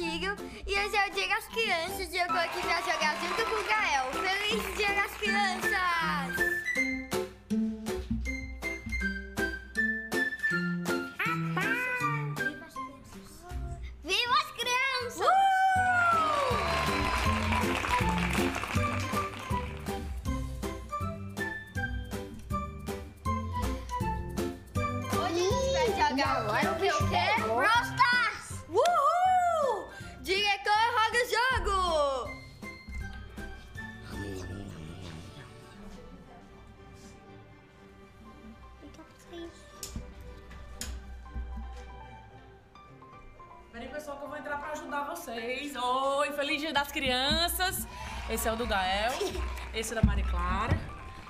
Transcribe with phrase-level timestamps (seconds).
[0.00, 3.56] E hoje é o Dia das Crianças e eu tô aqui pra jogar junto com
[3.56, 4.10] o Gael.
[4.10, 6.41] Feliz Dia das Crianças!
[48.42, 49.12] Esse é o do Gael,
[49.72, 50.76] esse é da Maria Clara.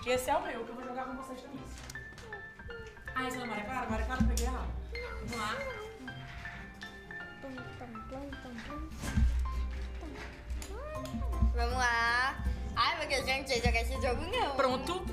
[0.07, 1.61] E esse é o meu, que eu vou jogar com vocês também.
[3.15, 3.91] Ah, esse é da Maria Clara?
[3.91, 4.69] Maria Clara, eu peguei errado.
[5.21, 5.59] Vamos lá.
[11.55, 12.45] Vamos lá.
[12.77, 14.57] Ai, porque eu já não sei jogar esse jogo não.
[14.57, 15.07] Pronto.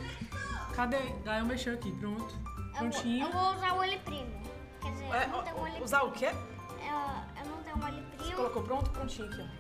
[0.73, 0.99] Cadê?
[1.25, 2.33] Gael mexeu aqui, pronto.
[2.77, 3.25] Prontinho.
[3.25, 4.41] Eu vou usar o olho primo.
[4.81, 6.27] Quer dizer, É, eu não tenho ó, olho usar o quê?
[6.27, 8.35] Eu, eu não tenho olho primo.
[8.37, 8.89] Colocou pronto?
[8.91, 9.58] Prontinho aqui, ó.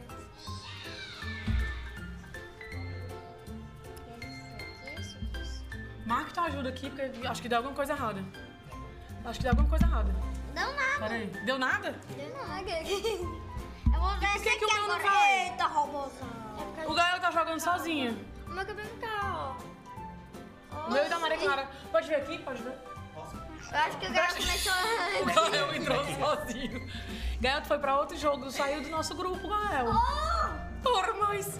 [6.09, 8.25] Marca tua ajuda aqui, porque acho que deu alguma coisa errada.
[9.23, 10.15] Acho que deu alguma coisa errada.
[10.55, 10.99] Não nada.
[11.01, 11.27] Peraí.
[11.45, 11.95] Deu nada?
[12.17, 15.49] Eu vou usar Por que que o meu não vai?
[15.49, 16.27] Eita, robôzão.
[16.87, 18.17] O Gael tá jogando sozinho.
[18.47, 19.55] O meu cabelo tá,
[20.73, 20.87] ó.
[20.87, 21.69] O meu e da Maria Clara.
[21.91, 22.39] Pode ver aqui?
[22.39, 22.73] Pode ver.
[23.71, 24.73] Eu acho que o gato começou
[25.37, 25.49] O a...
[25.51, 26.91] Gael entrou sozinho.
[27.39, 29.93] Gael, tu foi pra outro jogo, saiu do nosso grupo, Gael.
[30.81, 31.59] Porra, mas...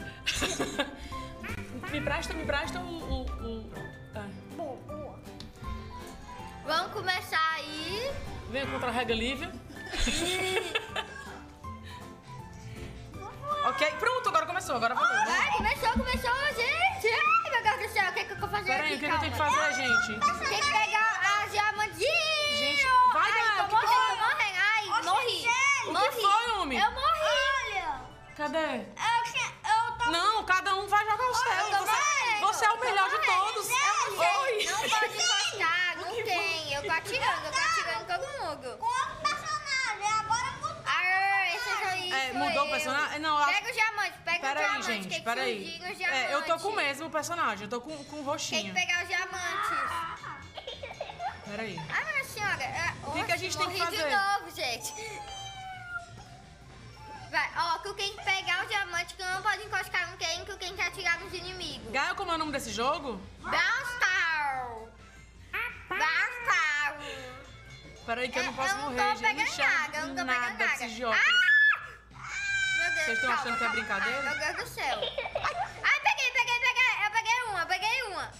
[1.91, 3.13] me presta, me presta o...
[3.13, 3.38] o,
[6.69, 8.11] Vamos começar aí.
[8.51, 9.51] Venha contra a Rega Lívia.
[13.65, 15.25] ok, pronto, agora começou, agora valeu.
[15.25, 17.07] Vai, começou, começou, gente.
[17.07, 18.95] Ai, meu Deus do céu, o que, que eu vou fazer Peraí, aqui?
[18.95, 20.19] o que, que eu tenho que fazer, gente?
[20.47, 22.57] Tem que pegar as diamantinhas.
[22.59, 24.15] Gente, vai, Ai, tô o morrendo, foi?
[24.15, 24.59] tô morrendo.
[24.59, 25.47] Ai, morri.
[25.87, 26.07] O morri.
[26.09, 26.77] que foi, homem?
[26.79, 27.07] Eu morri.
[27.73, 28.01] Olha,
[28.37, 28.57] Cadê?
[28.57, 29.78] eu, eu.
[30.07, 31.43] Não, cada um vai jogar o seu.
[31.43, 33.69] Você, morrendo, você é o melhor de todos.
[33.69, 34.65] Eu não sei, Oi.
[34.65, 36.73] não pode encostar, não tem.
[36.73, 38.77] Eu tô atirando, eu tô atirando todo mundo.
[38.77, 40.19] Qual personagem?
[40.19, 40.83] Agora mudou.
[40.85, 43.19] Ah, esse aí É, sou mudou o personagem?
[43.19, 44.85] Não, Pega os diamantes, pega os Peraí, diamantes.
[44.87, 45.77] gente, tem que peraí.
[45.79, 48.17] surgir os É, eu tô com o mesmo personagem, eu tô com, com o Tem
[48.17, 48.73] que roxinho.
[48.73, 49.69] pegar os diamantes.
[51.45, 51.79] Peraí.
[51.89, 52.63] Ai, minha senhora.
[52.63, 53.97] é, O que que a gente tem que fazer?
[54.07, 54.93] de novo, gente.
[57.31, 60.51] Vai, ó, que o quem pegar o diamante, que não pode encostar no quem, que
[60.51, 61.91] o quem quer atirar nos inimigos.
[61.91, 63.21] Gael, como é o nome desse jogo?
[63.39, 64.65] Bowstar!
[65.89, 66.97] Bowstar!
[68.05, 69.23] Peraí que eu não Eu- posso eu não morrer, tô gente.
[69.23, 70.71] Eu não pegando enxergo nada, eu não tô nada pegando nada.
[70.71, 71.19] desses jogos.
[72.79, 74.17] Meu Deus, Vocês estão achando que é brincadeira?
[74.17, 74.99] Ai, meu Deus do céu.
[75.83, 77.05] Ai, peguei, peguei, peguei.
[77.05, 78.31] Eu peguei uma, peguei uma.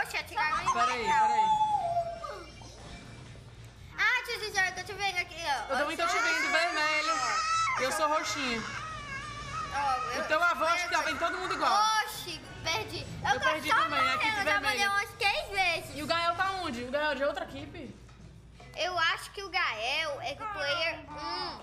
[0.00, 0.72] Oxe, atiraram em.
[0.72, 1.44] Peraí, peraí.
[3.98, 5.72] Ah, tia Gisele, eu tô te vendo aqui, ó.
[5.72, 7.14] Eu também tô te vendo vermelho.
[7.80, 8.62] Eu sou roxinho.
[10.14, 11.72] Eu- O teu avô acho que tava em todo mundo igual.
[12.04, 13.06] Oxi, perdi.
[13.22, 14.90] Eu, Eu perdi também, a morrendo, equipe eu vermelha.
[14.90, 15.90] umas três vezes.
[15.96, 16.82] E o Gael tá onde?
[16.84, 17.94] O Gael é de outra equipe?
[18.76, 21.60] Eu acho que o Gael é do player 1.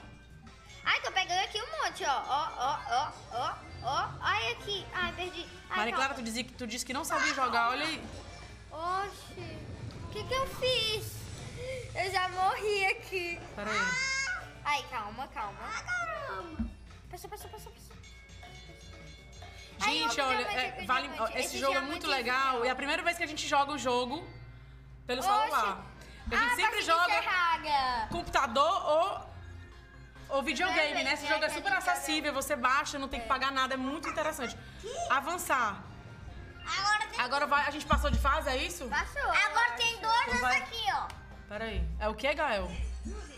[0.86, 2.24] Ai, tô pegando aqui um monte, ó.
[2.28, 3.53] Ó, ó, ó, ó,
[3.84, 4.09] ó.
[4.22, 4.86] Ai, aqui.
[4.94, 5.46] Ai, perdi.
[5.70, 5.96] Ai, Maria.
[5.96, 8.02] Clara, tu, que- tu disse que não sabia jogar, olha aí.
[8.72, 9.58] Oxi,
[10.03, 11.16] o que que eu fiz?
[11.96, 13.40] Eu já morri aqui.
[13.56, 14.15] Peraí.
[14.66, 15.59] Ai, calma, calma.
[15.59, 16.66] Caramba.
[17.12, 17.96] Passou, passou, passou, passou.
[19.81, 22.72] Ai, Gente, eu olha, é, vale- esse Esse jogo é muito é legal e é
[22.72, 24.26] a primeira vez que a gente joga o jogo
[25.06, 25.30] pelo Oxe.
[25.30, 25.86] celular.
[26.31, 29.30] A gente ah, sempre joga computador ou,
[30.30, 31.14] ou videogame, Vai, né?
[31.14, 31.78] Esse jogo é super vai.
[31.78, 34.58] acessível, você baixa, não tem que pagar nada, é muito interessante.
[35.09, 35.84] Avançar.
[36.66, 38.88] Agora tem, Agora vai, a gente passou de fase, é isso?
[38.88, 39.22] Passou.
[39.22, 40.58] agora tem dois Então vai.
[40.58, 41.08] aqui, ó.
[41.47, 42.72] Peraí, é o que, Gael?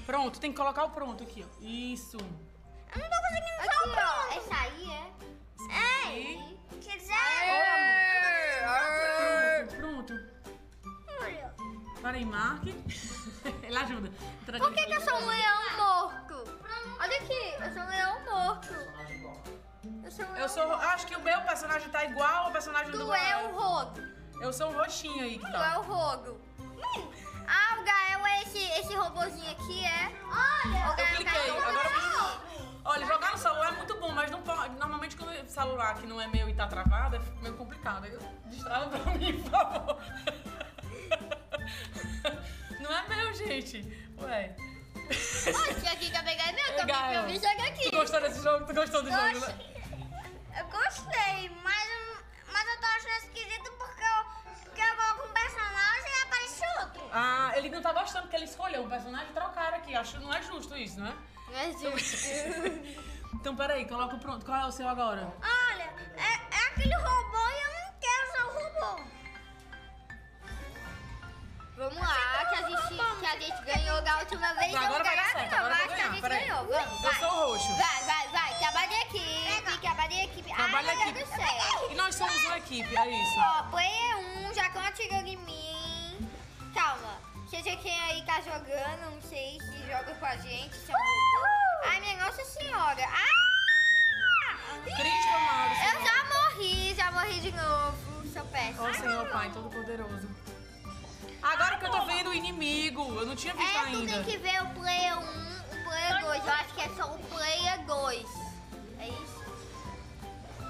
[0.08, 1.50] Pronto, tem que colocar o pronto aqui, ó.
[1.62, 2.16] Isso.
[2.16, 3.96] Eu não tô conseguindo usar Aqui, o ó.
[3.96, 4.38] pronto.
[4.38, 5.04] Essa aí é.
[6.18, 7.14] E Quer dizer...
[9.76, 10.14] pronto, pronto.
[11.20, 11.54] Olha.
[12.02, 12.74] Peraí, marque.
[13.64, 14.10] Ele ajuda.
[14.46, 16.58] Por que, que eu sou um leão morto?
[17.02, 18.74] Olha aqui, eu sou um leão morto.
[20.06, 20.74] Eu sou um leão Eu sou.
[20.74, 24.02] Acho que o meu personagem tá igual ao personagem do Tu é o rodo.
[24.40, 25.80] Eu sou um roxinho aí que Tu é tá.
[25.80, 26.40] o rodo.
[27.48, 30.12] Ah, o Gael é esse, esse robozinho aqui, é?
[30.26, 30.88] Olha.
[30.88, 31.58] O Eu Gael cliquei, caiu.
[31.58, 32.42] agora.
[32.86, 34.76] Olha, jogar no celular é muito bom, mas não pode.
[34.76, 38.08] Normalmente quando o celular que não é meu e tá travado, é meio complicado.
[38.46, 39.98] Destrava pra mim, por favor.
[42.80, 43.82] Não é meu, gente.
[44.22, 44.56] Ué.
[45.10, 47.90] Oxe, aqui quer pegar meu, também eu vi joga aqui.
[47.90, 48.66] Tu gostou desse jogo?
[48.66, 49.60] Tu gostou do jogo, né?
[50.58, 51.17] Eu gostei,
[57.78, 59.96] não tá gostando porque ele escolheu um personagem e trocaram aqui.
[59.96, 61.16] Acho que não é justo isso, né?
[61.48, 62.18] Não é justo.
[63.34, 64.46] Então, peraí, coloca pronto.
[64.46, 65.32] Qual é o seu agora?
[87.68, 90.96] Seja quem aí tá jogando, não sei se joga com a gente, se é.
[91.90, 93.04] Ai, minha nossa senhora.
[93.06, 94.58] Ah!
[94.86, 95.74] Crítica, Mauro.
[95.74, 98.26] Eu já morri, já morri de novo.
[98.32, 98.90] Sou péssima.
[98.90, 100.30] Ó Senhor Pai Todo-Poderoso.
[101.44, 104.14] Agora que eu tô vendo o inimigo, eu não tinha visto É, tu ainda.
[104.14, 106.46] tem que ver o player 1, o player 2.
[106.46, 108.26] Eu acho que é só o player 2.
[109.02, 109.44] É isso?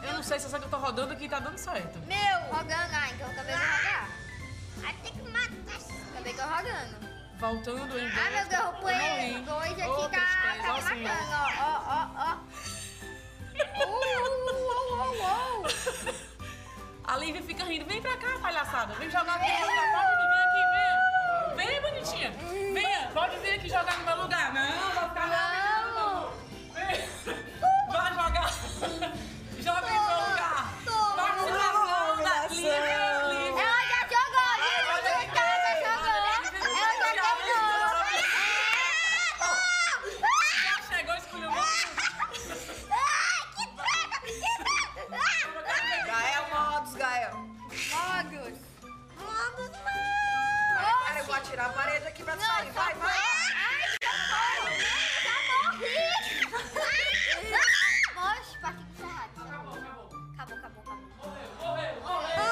[0.01, 1.99] Eu não sei se essa que eu tô rodando aqui tá dando certo.
[2.07, 2.39] Meu!
[2.49, 4.26] Rogando, ah, então eu também vou rogar.
[5.03, 5.79] Tem que matar
[6.13, 7.07] Também tô rogando.
[7.39, 11.03] Voltando em Ai, meu Deus, o player 2 aqui Ô, tá, tá Senhor.
[11.03, 12.37] matando, ó, ó, ó.
[13.57, 16.27] Uh, uh, uh, uh, uh.
[17.03, 17.85] A Lívia fica rindo.
[17.85, 18.93] Vem pra cá, palhaçada.
[18.95, 19.87] Vem jogar no meu lugar.
[19.95, 20.97] Pode vir, vem aqui, venha.
[21.55, 22.31] Venha, bonitinha.
[22.73, 24.53] Venha, pode vir aqui jogar no meu lugar.
[24.53, 25.85] Não, vai ficar lá.
[25.95, 26.31] Não.
[26.73, 27.07] Vem.
[27.91, 28.51] Vai jogar.
[29.59, 30.66] Joga no meu lugar.
[51.57, 52.71] Atirar a parede aqui pra tu sair.
[52.71, 53.17] Vai, vai.
[53.55, 54.69] Ai, socorro.
[55.23, 55.97] Já morri.
[58.13, 59.41] Moxe, partido cerrado.
[59.41, 60.05] Acabou, acabou.
[60.37, 61.31] Acabou, acabou, acabou.
[61.59, 62.45] Morreu, morreu.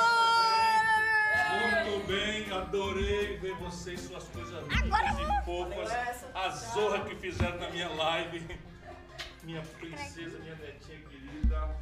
[1.86, 5.92] Muito bem, adorei ver vocês, suas coisas lindas e fofas.
[6.34, 8.60] A zorra que fizeram na minha live.
[9.44, 11.78] Minha princesa, minha netinha querida.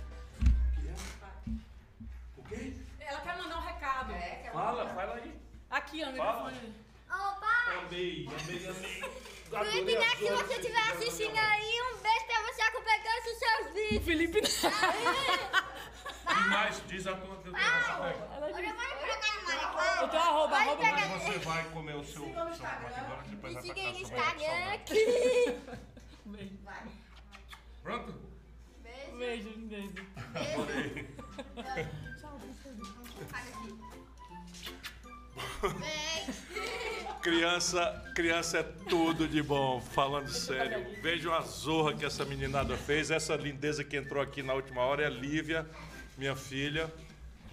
[2.35, 2.73] O quê?
[2.99, 4.13] Ela quer mandar um recado.
[4.51, 5.39] Fala, fala aí.
[5.71, 6.51] Aqui, ó, o Fala.
[6.51, 6.82] microfone.
[7.13, 7.77] Ô, pai.
[7.77, 9.03] Amei, amei, amei.
[9.71, 13.73] Felipe Neto, se você que estiver assistindo aí, um beijo pra você acompanhando os seus
[13.73, 14.03] vídeos.
[14.05, 14.39] Felipe
[16.25, 17.37] E mais, diz a tua.
[17.45, 20.83] Olha, vai no Mario O teu arroba, Vai arroba.
[20.83, 21.19] pegar-.
[21.19, 22.23] Você vai comer o seu.
[22.23, 24.01] seu agora, depois Me vai siga aí no casa.
[24.01, 25.05] Instagram aqui.
[26.25, 26.57] Beijo.
[27.83, 28.21] Pronto?
[29.17, 30.07] Beijo, beijo.
[30.33, 31.07] Adorei.
[37.21, 40.85] Criança, criança é tudo de bom, falando sério.
[41.01, 43.09] Vejam a zorra que essa meninada fez.
[43.09, 45.65] Essa lindeza que entrou aqui na última hora é a Lívia,
[46.17, 46.91] minha filha,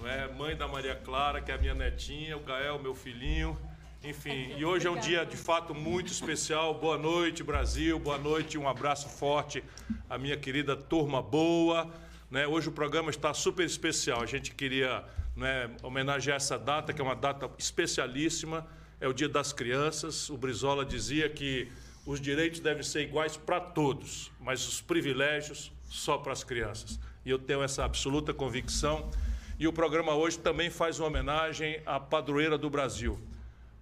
[0.05, 0.27] é?
[0.33, 3.57] mãe da Maria Clara, que é a minha netinha, o Gael, meu filhinho.
[4.03, 6.75] Enfim, e hoje é um dia de fato muito especial.
[6.75, 7.99] Boa noite, Brasil.
[7.99, 9.63] Boa noite, um abraço forte
[10.09, 11.89] à minha querida turma boa.
[12.31, 12.47] Né?
[12.47, 14.23] Hoje o programa está super especial.
[14.23, 15.05] A gente queria
[15.41, 18.67] né, homenagear essa data, que é uma data especialíssima.
[19.01, 20.29] É o Dia das Crianças.
[20.29, 21.73] O Brizola dizia que
[22.05, 27.01] os direitos devem ser iguais para todos, mas os privilégios só para as crianças.
[27.25, 29.11] E eu tenho essa absoluta convicção.
[29.59, 33.19] E o programa hoje também faz uma homenagem à padroeira do Brasil,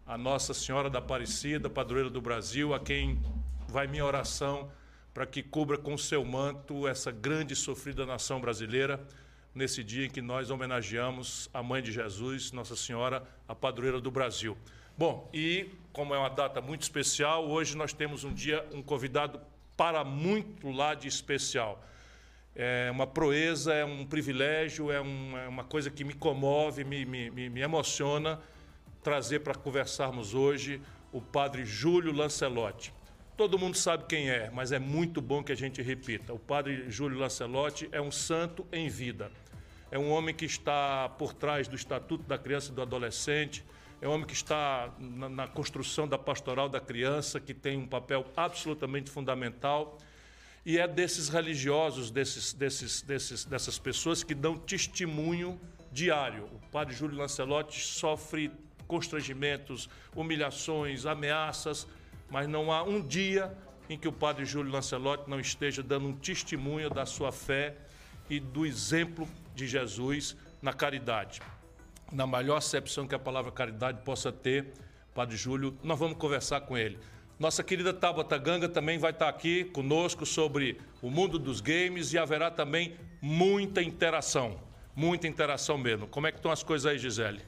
[0.06, 3.21] a Nossa Senhora da Aparecida, padroeira do Brasil, a quem
[3.68, 4.71] vai minha oração
[5.12, 9.04] para que cubra com seu manto essa grande e sofrida nação brasileira,
[9.59, 14.11] nesse dia em que nós homenageamos a Mãe de Jesus, Nossa Senhora, a padroeira do
[14.11, 14.57] Brasil.
[14.97, 19.41] Bom, e como é uma data muito especial, hoje nós temos um dia, um convidado
[19.77, 21.85] para muito lá de especial.
[22.55, 27.05] É uma proeza, é um privilégio, é, um- é uma coisa que me comove, me,
[27.05, 28.41] me- me emociona
[29.03, 30.81] trazer para conversarmos hoje
[31.12, 32.93] o padre Júlio Lancelotti.
[33.37, 36.33] Todo mundo sabe quem é, mas é muito bom que a gente repita.
[36.35, 39.31] O padre Júlio Lancelotti é um santo em vida.
[39.90, 43.64] É um homem que está por trás do Estatuto da Criança e do Adolescente,
[44.00, 47.87] é um homem que está na, na construção da pastoral da criança, que tem um
[47.87, 49.99] papel absolutamente fundamental.
[50.64, 56.45] E é desses religiosos, desses, desses, desses, dessas pessoas que dão testemunho diário.
[56.45, 58.52] O padre Júlio Lancelotti sofre
[58.87, 61.87] constrangimentos, humilhações, ameaças,
[62.30, 63.52] mas não há um dia
[63.90, 67.75] em que o padre Júlio Lancelotti não esteja dando um testemunho da sua fé
[68.28, 71.40] e do exemplo de Jesus na caridade.
[72.12, 74.73] Na melhor acepção que a palavra caridade possa ter,
[75.14, 76.99] Padre Júlio, nós vamos conversar com ele.
[77.38, 82.18] Nossa querida Tabata Ganga também vai estar aqui conosco sobre o mundo dos games e
[82.18, 84.58] haverá também muita interação.
[84.94, 86.08] Muita interação mesmo.
[86.08, 87.40] Como é que estão as coisas aí, Gisele?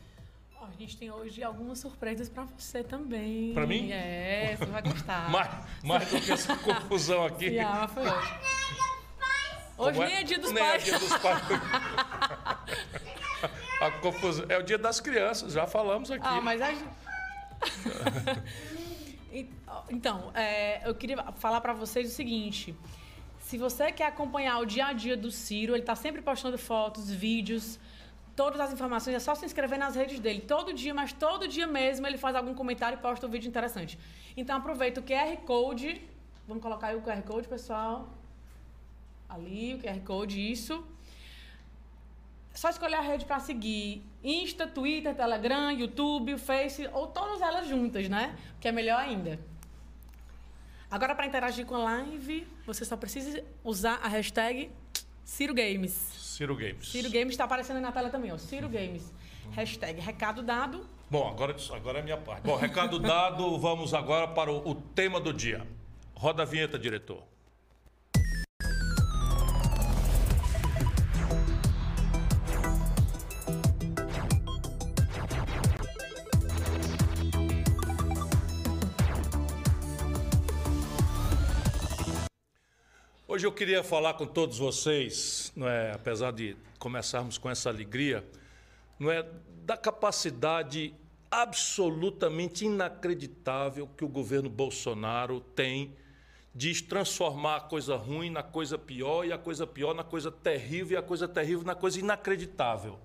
[0.60, 3.52] Ó, a gente tem hoje algumas surpresas pra você também.
[3.52, 3.90] Pra mim?
[3.90, 5.28] É, você vai gostar.
[5.30, 5.50] Mais,
[5.82, 7.58] mais do que essa confusão aqui.
[7.58, 8.99] A foi hoje.
[9.80, 10.82] Hoje Como nem é dia dos Nem pais.
[10.82, 11.42] É dia dos pais.
[13.80, 14.44] a confusão.
[14.48, 16.26] É o dia das crianças, já falamos aqui.
[16.26, 16.84] Ah, mas a gente...
[19.88, 22.74] Então, é, eu queria falar pra vocês o seguinte.
[23.38, 27.10] Se você quer acompanhar o dia a dia do Ciro, ele tá sempre postando fotos,
[27.10, 27.78] vídeos,
[28.36, 30.40] todas as informações, é só se inscrever nas redes dele.
[30.40, 33.98] Todo dia, mas todo dia mesmo, ele faz algum comentário e posta um vídeo interessante.
[34.36, 36.00] Então aproveita o QR Code.
[36.46, 38.08] Vamos colocar aí o QR Code, pessoal.
[39.30, 40.84] Ali, o QR Code, isso.
[42.52, 44.02] Só escolher a rede para seguir.
[44.22, 48.36] Insta, Twitter, Telegram, YouTube, Face, ou todas elas juntas, né?
[48.60, 49.38] Que é melhor ainda.
[50.90, 54.70] Agora, para interagir com a live, você só precisa usar a hashtag
[55.24, 55.92] Ciro Games.
[55.92, 56.88] Ciro Games.
[56.88, 58.36] Ciro Games está aparecendo aí na tela também, ó.
[58.36, 59.12] Ciro Games.
[59.52, 60.84] Hashtag recado dado.
[61.08, 62.42] Bom, agora, agora é a minha parte.
[62.42, 65.64] Bom, recado dado, vamos agora para o, o tema do dia.
[66.14, 67.22] Roda a vinheta, diretor.
[83.32, 88.28] Hoje eu queria falar com todos vocês, não é, apesar de começarmos com essa alegria,
[88.98, 89.24] não é,
[89.64, 90.92] da capacidade
[91.30, 95.94] absolutamente inacreditável que o governo Bolsonaro tem
[96.52, 100.96] de transformar a coisa ruim na coisa pior e a coisa pior na coisa terrível
[100.96, 102.98] e a coisa terrível na coisa inacreditável.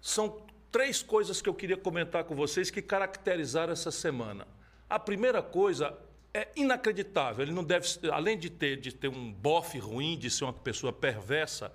[0.00, 4.46] São três coisas que eu queria comentar com vocês que caracterizaram essa semana.
[4.88, 5.98] A primeira coisa
[6.32, 7.42] é inacreditável.
[7.42, 10.92] Ele não deve, além de ter, de ter um bofe ruim, de ser uma pessoa
[10.92, 11.72] perversa,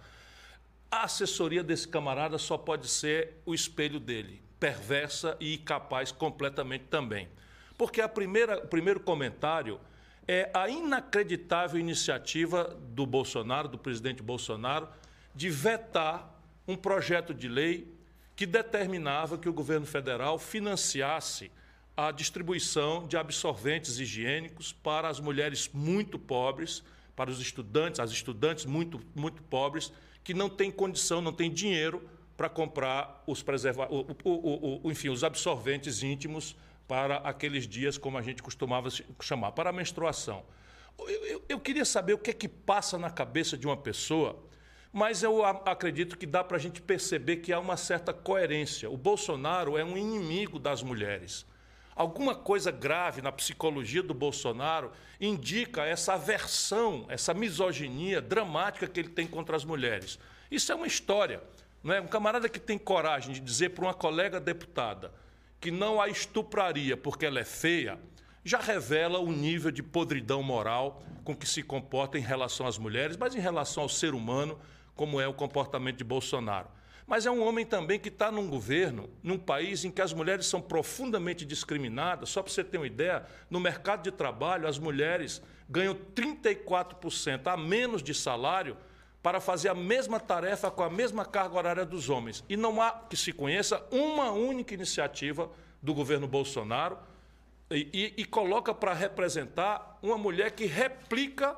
[0.89, 7.27] a assessoria desse camarada só pode ser o espelho dele, perversa e incapaz completamente também.
[7.77, 9.79] Porque a primeira, o primeiro comentário
[10.27, 14.87] é a inacreditável iniciativa do Bolsonaro, do presidente Bolsonaro,
[15.35, 16.33] de vetar
[16.67, 17.93] um projeto de lei
[18.35, 21.51] que determinava que o governo federal financiasse
[21.97, 26.83] a distribuição de absorventes higiênicos para as mulheres muito pobres,
[27.15, 29.91] para os estudantes, as estudantes muito, muito pobres,
[30.23, 35.09] que não têm condição, não têm dinheiro para comprar os preserva o, o, o, enfim,
[35.09, 36.55] os absorventes íntimos
[36.87, 38.89] para aqueles dias, como a gente costumava
[39.21, 40.43] chamar, para a menstruação.
[40.99, 44.43] Eu, eu, eu queria saber o que é que passa na cabeça de uma pessoa
[44.97, 48.89] mas eu acredito que dá para a gente perceber que há uma certa coerência.
[48.89, 51.45] O Bolsonaro é um inimigo das mulheres.
[51.95, 59.09] Alguma coisa grave na psicologia do Bolsonaro indica essa aversão, essa misoginia dramática que ele
[59.09, 60.19] tem contra as mulheres.
[60.51, 61.41] Isso é uma história.
[61.81, 62.01] Não é?
[62.01, 65.13] Um camarada que tem coragem de dizer para uma colega deputada
[65.61, 67.97] que não a estupraria porque ela é feia,
[68.43, 73.17] já revela o nível de podridão moral com que se comporta em relação às mulheres,
[73.17, 74.59] mas em relação ao ser humano,
[74.95, 76.67] como é o comportamento de Bolsonaro.
[77.07, 80.47] Mas é um homem também que está num governo, num país em que as mulheres
[80.47, 82.29] são profundamente discriminadas.
[82.29, 87.55] Só para você ter uma ideia, no mercado de trabalho, as mulheres ganham 34% a
[87.55, 88.75] menos de salário
[89.21, 92.43] para fazer a mesma tarefa com a mesma carga horária dos homens.
[92.49, 95.49] E não há, que se conheça, uma única iniciativa
[95.81, 96.97] do governo Bolsonaro
[97.69, 101.55] e, e, e coloca para representar uma mulher que replica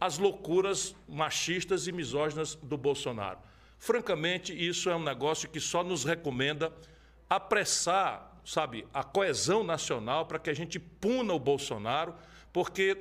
[0.00, 3.38] as loucuras machistas e misóginas do Bolsonaro.
[3.78, 6.72] Francamente, isso é um negócio que só nos recomenda
[7.28, 12.14] apressar, sabe, a coesão nacional para que a gente puna o Bolsonaro,
[12.52, 12.96] porque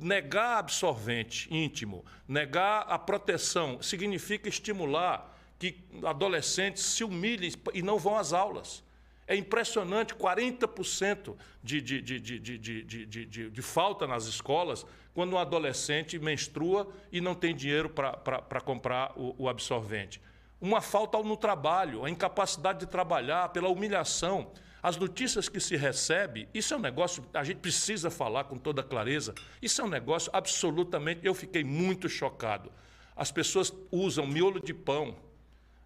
[0.00, 8.16] negar absorvente íntimo, negar a proteção, significa estimular que adolescentes se humilhem e não vão
[8.16, 8.82] às aulas.
[9.26, 14.84] É impressionante, 40% de, de, de, de, de, de, de, de, de falta nas escolas
[15.14, 20.20] quando um adolescente menstrua e não tem dinheiro para comprar o, o absorvente.
[20.60, 24.50] Uma falta no trabalho, a incapacidade de trabalhar, pela humilhação.
[24.82, 28.82] As notícias que se recebe, isso é um negócio, a gente precisa falar com toda
[28.82, 31.20] clareza, isso é um negócio absolutamente.
[31.24, 32.70] Eu fiquei muito chocado.
[33.16, 35.16] As pessoas usam miolo de pão,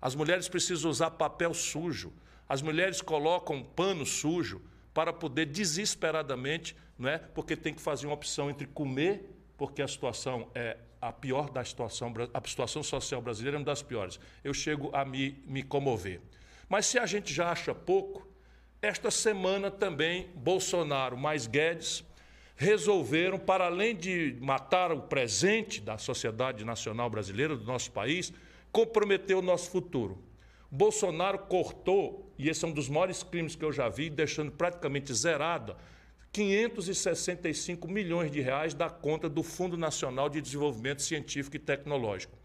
[0.01, 2.13] as mulheres precisam usar papel sujo,
[2.49, 4.63] as mulheres colocam pano sujo
[4.95, 7.19] para poder desesperadamente, não é?
[7.19, 11.65] porque tem que fazer uma opção entre comer, porque a situação é a pior da
[11.65, 14.19] situação, a situação social brasileira é uma das piores.
[14.43, 16.21] Eu chego a me, me comover.
[16.69, 18.27] Mas se a gente já acha pouco,
[18.83, 22.05] esta semana também Bolsonaro mais Guedes
[22.57, 28.33] resolveram, para além de matar o presente da sociedade nacional brasileira, do nosso país,
[28.73, 30.25] comprometer o nosso futuro.
[30.69, 35.15] Bolsonaro cortou, e esse é um dos maiores crimes que eu já vi, deixando praticamente
[35.15, 35.77] zerada
[36.33, 42.37] 565 milhões de reais da conta do Fundo Nacional de Desenvolvimento Científico e Tecnológico.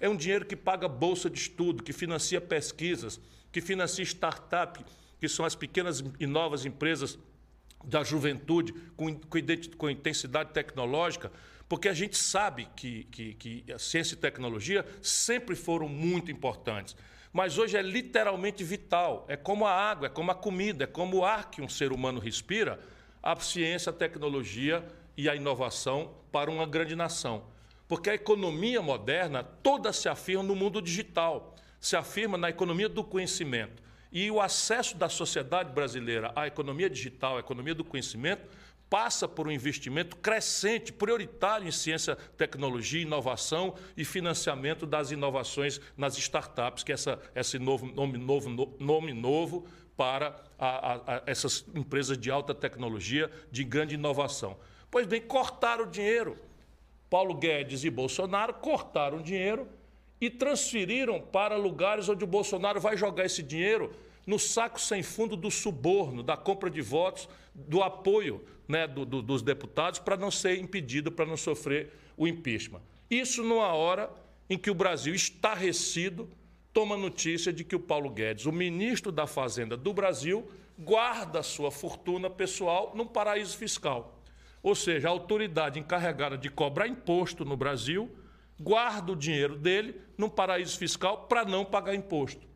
[0.00, 4.84] É um dinheiro que paga bolsa de estudo, que financia pesquisas, que financia startup,
[5.20, 7.18] que são as pequenas e novas empresas
[7.84, 9.18] da juventude com,
[9.76, 11.32] com intensidade tecnológica,
[11.68, 16.96] porque a gente sabe que, que, que a ciência e tecnologia sempre foram muito importantes.
[17.32, 19.26] Mas hoje é literalmente vital.
[19.28, 21.92] É como a água, é como a comida, é como o ar que um ser
[21.92, 22.80] humano respira,
[23.32, 24.82] a ciência, a tecnologia
[25.14, 27.44] e a inovação para uma grande nação.
[27.86, 33.04] Porque a economia moderna toda se afirma no mundo digital, se afirma na economia do
[33.04, 33.82] conhecimento.
[34.10, 38.48] E o acesso da sociedade brasileira à economia digital, à economia do conhecimento,
[38.88, 46.16] passa por um investimento crescente, prioritário em ciência, tecnologia, inovação e financiamento das inovações nas
[46.16, 51.64] startups, que é essa, esse novo, nome, novo, nome novo para a, a, a essas
[51.74, 54.56] empresas de alta tecnologia, de grande inovação.
[54.90, 56.36] Pois bem, cortaram o dinheiro.
[57.08, 59.68] Paulo Guedes e Bolsonaro cortaram o dinheiro
[60.20, 63.92] e transferiram para lugares onde o Bolsonaro vai jogar esse dinheiro
[64.26, 69.22] no saco sem fundo do suborno, da compra de votos, do apoio né, do, do,
[69.22, 72.82] dos deputados para não ser impedido, para não sofrer o impeachment.
[73.10, 74.10] Isso numa hora
[74.50, 76.28] em que o Brasil, estarrecido,
[76.78, 81.72] toma notícia de que o Paulo Guedes, o ministro da Fazenda do Brasil, guarda sua
[81.72, 84.22] fortuna pessoal num paraíso fiscal.
[84.62, 88.08] Ou seja, a autoridade encarregada de cobrar imposto no Brasil
[88.60, 92.46] guarda o dinheiro dele num paraíso fiscal para não pagar imposto.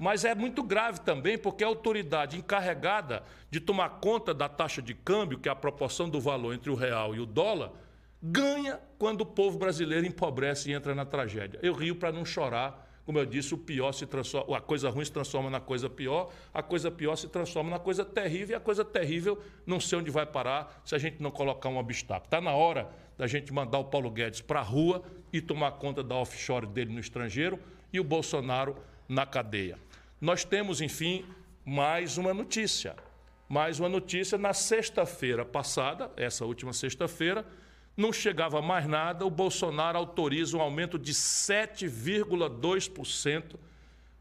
[0.00, 3.22] Mas é muito grave também porque a autoridade encarregada
[3.52, 6.74] de tomar conta da taxa de câmbio, que é a proporção do valor entre o
[6.74, 7.70] real e o dólar,
[8.20, 11.60] ganha quando o povo brasileiro empobrece e entra na tragédia.
[11.62, 12.89] Eu rio para não chorar.
[13.10, 16.30] Como eu disse, o pior se transforma, a coisa ruim se transforma na coisa pior,
[16.54, 20.12] a coisa pior se transforma na coisa terrível, e a coisa terrível não sei onde
[20.12, 22.26] vai parar se a gente não colocar um obstáculo.
[22.26, 26.04] Está na hora da gente mandar o Paulo Guedes para a rua e tomar conta
[26.04, 27.58] da offshore dele no estrangeiro
[27.92, 28.76] e o Bolsonaro
[29.08, 29.76] na cadeia.
[30.20, 31.24] Nós temos, enfim,
[31.64, 32.94] mais uma notícia.
[33.48, 37.44] Mais uma notícia na sexta-feira passada, essa última sexta-feira,
[38.00, 43.56] não chegava mais nada, o Bolsonaro autoriza um aumento de 7,2%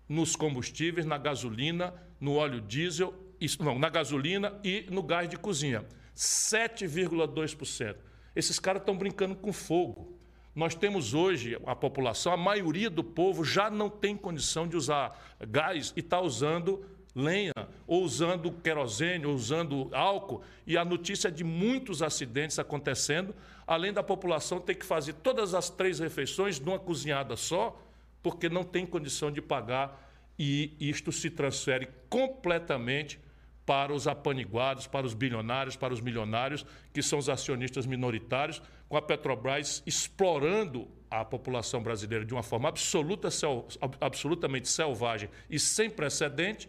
[0.08, 3.14] nos combustíveis, na gasolina, no óleo diesel,
[3.60, 5.86] não, na gasolina e no gás de cozinha.
[6.16, 7.96] 7,2%.
[8.36, 10.20] Esses caras estão brincando com fogo.
[10.54, 15.18] Nós temos hoje a população, a maioria do povo já não tem condição de usar
[15.40, 16.84] gás e está usando
[17.16, 17.54] lenha,
[17.88, 23.36] ou usando querosene, ou usando álcool, e a notícia de muitos acidentes acontecendo,
[23.70, 27.80] além da população ter que fazer todas as três refeições numa cozinhada só,
[28.20, 33.20] porque não tem condição de pagar, e isto se transfere completamente
[33.68, 38.98] para os apaniguados, para os bilionários, para os milionários, que são os acionistas minoritários, com
[38.98, 43.68] a Petrobras explorando a população brasileira de uma forma absoluta, sel,
[44.02, 46.68] absolutamente selvagem e sem precedente,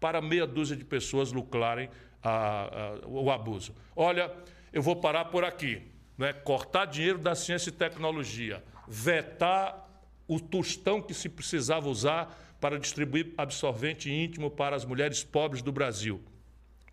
[0.00, 1.90] para meia dúzia de pessoas lucrarem
[2.22, 3.74] a, a, o abuso.
[3.94, 4.32] Olha,
[4.72, 5.97] eu vou parar por aqui.
[6.18, 6.32] Né?
[6.32, 9.88] Cortar dinheiro da ciência e tecnologia, vetar
[10.26, 15.72] o tostão que se precisava usar para distribuir absorvente íntimo para as mulheres pobres do
[15.72, 16.20] Brasil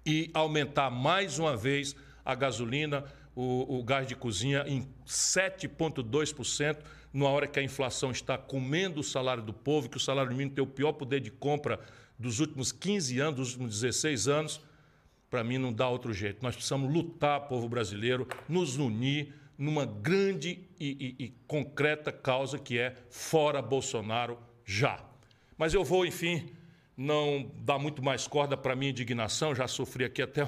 [0.05, 3.03] e aumentar mais uma vez a gasolina,
[3.35, 6.77] o, o gás de cozinha em 7,2%,
[7.11, 10.55] numa hora que a inflação está comendo o salário do povo, que o salário mínimo
[10.55, 11.79] tem o pior poder de compra
[12.19, 14.61] dos últimos 15 anos, dos últimos 16 anos.
[15.36, 16.41] Para mim, não dá outro jeito.
[16.41, 22.80] Nós precisamos lutar, povo brasileiro, nos unir numa grande e, e, e concreta causa que
[22.80, 25.04] é fora Bolsonaro já.
[25.58, 26.45] Mas eu vou, enfim,
[26.95, 30.48] não dá muito mais corda para minha indignação, já sofri aqui até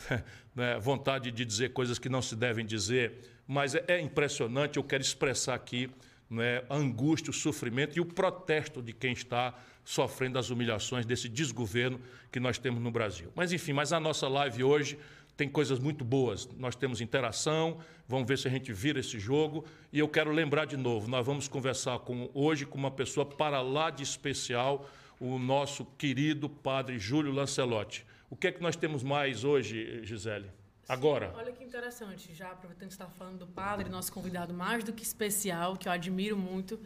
[0.56, 3.12] né, vontade de dizer coisas que não se devem dizer,
[3.46, 5.90] mas é, é impressionante, eu quero expressar aqui
[6.30, 11.28] né, a angústia, o sofrimento e o protesto de quem está sofrendo as humilhações desse
[11.28, 13.30] desgoverno que nós temos no Brasil.
[13.34, 14.98] Mas enfim, mas a nossa live hoje
[15.36, 16.48] tem coisas muito boas.
[16.56, 19.64] Nós temos interação, vamos ver se a gente vira esse jogo.
[19.92, 23.60] E eu quero lembrar de novo, nós vamos conversar com, hoje com uma pessoa para
[23.60, 28.04] lá de especial, o nosso querido padre Júlio Lancelotti.
[28.28, 30.50] O que é que nós temos mais hoje, Gisele?
[30.88, 31.32] Agora.
[31.36, 35.02] Olha que interessante, já aproveitando que está falando do padre, nosso convidado mais do que
[35.02, 36.78] especial, que eu admiro muito.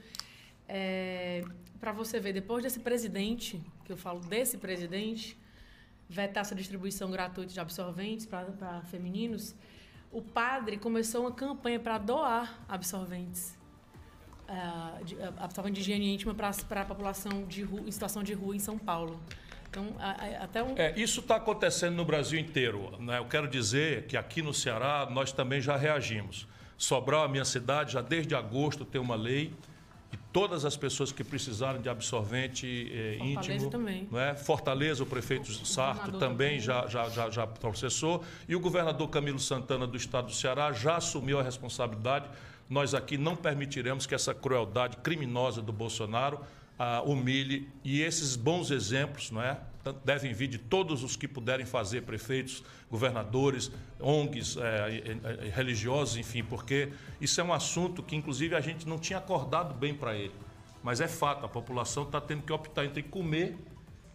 [0.69, 1.45] É,
[1.81, 5.39] Para você ver, depois desse presidente, que eu falo desse presidente,
[6.09, 9.55] vetar essa distribuição gratuita de absorventes para femininos,
[10.11, 13.57] o padre começou uma campanha para doar absorventes.
[14.49, 16.51] Uh, de, uh, absorvente de higiene íntima para
[16.83, 19.21] a população de rua, em situação de rua em São Paulo.
[19.69, 20.75] Então, a, a, até um...
[20.79, 22.97] É, isso está acontecendo no Brasil inteiro.
[23.01, 23.19] Né?
[23.19, 26.47] Eu quero dizer que aqui no Ceará nós também já reagimos.
[26.79, 29.53] Sobral, a minha cidade, já desde agosto tem uma lei
[30.13, 33.71] e todas as pessoas que precisarem de absorvente eh, íntimo.
[33.71, 34.09] Também.
[34.11, 34.35] Não é?
[34.35, 38.25] Fortaleza, o prefeito o Sarto também, também já, já, já, já processou.
[38.49, 42.27] E o governador Camilo Santana do estado do Ceará já assumiu a responsabilidade
[42.69, 46.41] nós aqui não permitiremos que essa crueldade criminosa do Bolsonaro
[46.79, 49.59] ah, humilhe e esses bons exemplos, não é?
[50.05, 56.93] Devem vir de todos os que puderem fazer, prefeitos, governadores, ONGs, é, religiosos, enfim, porque
[57.21, 60.35] isso é um assunto que, inclusive, a gente não tinha acordado bem para ele.
[60.83, 63.57] Mas é fato, a população está tendo que optar entre comer,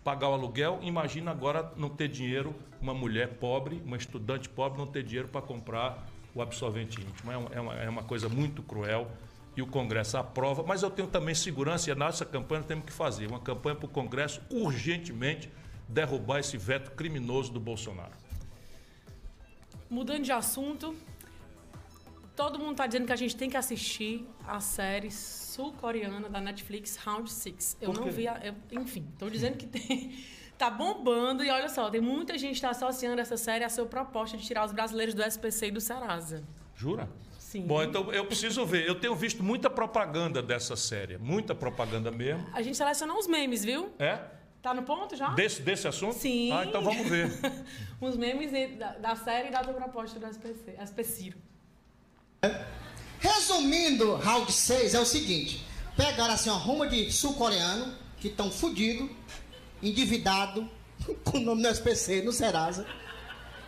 [0.04, 0.80] pagar o aluguel.
[0.82, 5.42] Imagina agora não ter dinheiro, uma mulher pobre, uma estudante pobre, não ter dinheiro para
[5.42, 7.32] comprar o absorvente íntimo.
[7.32, 9.10] É é uma, é uma coisa muito cruel
[9.56, 12.92] e o Congresso aprova, mas eu tenho também segurança e a nossa campanha temos que
[12.92, 15.50] fazer uma campanha para o Congresso urgentemente
[15.88, 18.14] derrubar esse veto criminoso do Bolsonaro.
[19.90, 20.96] Mudando de assunto,
[22.34, 26.96] todo mundo está dizendo que a gente tem que assistir a série sul-coreana da Netflix
[26.96, 27.78] Round 6.
[27.82, 30.16] Eu não vi, a, eu, enfim, estou dizendo que tem
[30.58, 33.86] tá bombando e olha só, tem muita gente que está associando essa série a sua
[33.86, 36.44] proposta de tirar os brasileiros do SPC e do Serasa.
[36.76, 37.10] Jura?
[37.52, 37.64] Sim.
[37.64, 38.88] Bom, então eu preciso ver.
[38.88, 42.48] Eu tenho visto muita propaganda dessa série, muita propaganda mesmo.
[42.54, 43.92] A gente selecionou os memes, viu?
[44.00, 44.20] É?
[44.62, 45.32] Tá no ponto já?
[45.32, 46.16] Desse, desse assunto?
[46.16, 46.54] Sim.
[46.54, 47.30] Ah, então vamos ver.
[48.00, 51.38] os memes da, da, série e da tua proposta do SPC, SPCiro.
[53.20, 55.62] Resumindo, round 6 é o seguinte:
[55.98, 59.10] pegaram assim uma ruma de sul-coreano que estão fudidos
[59.84, 60.70] endividado,
[61.26, 62.88] com o nome do SPC, no Serasa,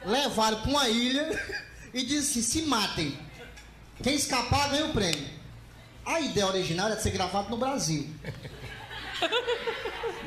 [0.06, 1.38] levaram para uma ilha
[1.94, 3.33] e disse: se matem.
[4.02, 5.30] Quem escapar ganha o prêmio.
[6.06, 8.10] A ideia original era de ser gravado no Brasil.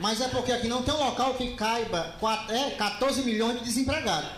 [0.01, 3.65] Mas é porque aqui não tem um local que caiba 4, é, 14 milhões de
[3.65, 4.31] desempregados.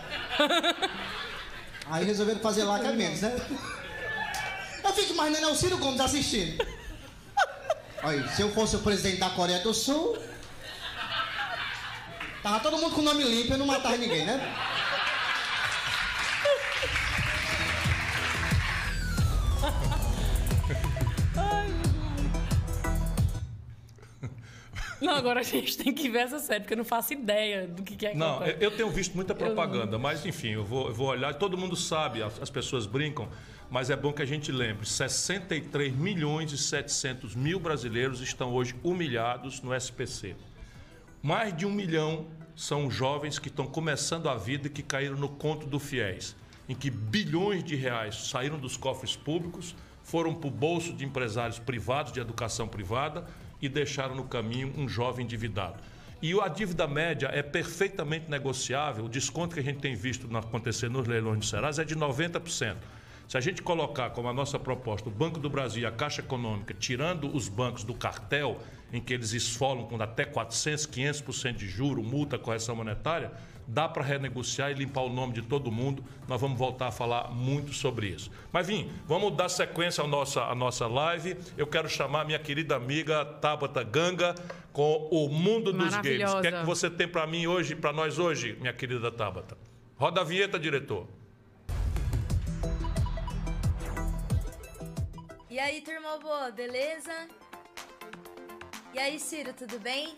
[1.85, 3.35] Aí resolveram fazer lá que é menos, né?
[4.83, 6.65] Eu fico imaginando o Ciro Gomes assistindo.
[8.01, 10.17] Aí, se eu fosse o presidente da Coreia do Sul,
[12.41, 14.39] Tava todo mundo com nome limpo e não matava ninguém, né?
[25.01, 27.83] Não, agora a gente tem que ver essa série, porque eu não faço ideia do
[27.83, 29.99] que, é que Não, eu tenho visto muita propaganda, eu...
[29.99, 31.33] mas enfim, eu vou, eu vou olhar.
[31.35, 33.29] Todo mundo sabe, as pessoas brincam,
[33.69, 38.75] mas é bom que a gente lembre: 63 milhões e 700 mil brasileiros estão hoje
[38.83, 40.35] humilhados no SPC.
[41.21, 45.29] Mais de um milhão são jovens que estão começando a vida e que caíram no
[45.29, 46.35] conto do fiéis,
[46.67, 51.59] em que bilhões de reais saíram dos cofres públicos, foram para o bolso de empresários
[51.59, 53.25] privados de educação privada
[53.61, 55.77] e deixaram no caminho um jovem endividado.
[56.21, 59.05] E a dívida média é perfeitamente negociável.
[59.05, 62.75] O desconto que a gente tem visto acontecer nos leilões de Serasa é de 90%.
[63.27, 66.19] Se a gente colocar como a nossa proposta o Banco do Brasil e a Caixa
[66.21, 68.59] Econômica, tirando os bancos do cartel,
[68.91, 73.31] em que eles esfolam com até 400, 500% de juro, multa, correção monetária,
[73.69, 76.03] dá para renegociar e limpar o nome de todo mundo.
[76.27, 78.31] Nós vamos voltar a falar muito sobre isso.
[78.51, 81.37] Mas, vim, vamos dar sequência à nossa, à nossa live.
[81.55, 84.33] Eu quero chamar minha querida amiga Tabata Ganga
[84.73, 86.33] com o Mundo dos Games.
[86.33, 89.57] O que é que você tem para mim hoje, para nós hoje, minha querida Tabata?
[89.97, 91.07] Roda a vinheta, diretor.
[95.49, 97.27] E aí, turma boa, beleza?
[98.91, 100.15] E aí, Ciro, tudo bem?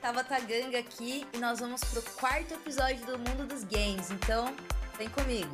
[0.00, 4.54] Tava Ganga aqui e nós vamos pro quarto episódio do Mundo dos Games, então
[4.96, 5.50] vem comigo.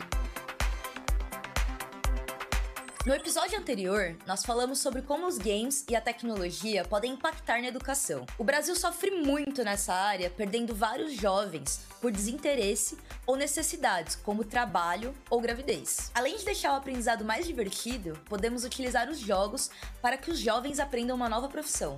[3.05, 7.67] No episódio anterior, nós falamos sobre como os games e a tecnologia podem impactar na
[7.67, 8.25] educação.
[8.39, 15.13] O Brasil sofre muito nessa área, perdendo vários jovens por desinteresse ou necessidades, como trabalho
[15.29, 16.13] ou gravidez.
[16.15, 19.69] Além de deixar o aprendizado mais divertido, podemos utilizar os jogos
[20.01, 21.97] para que os jovens aprendam uma nova profissão.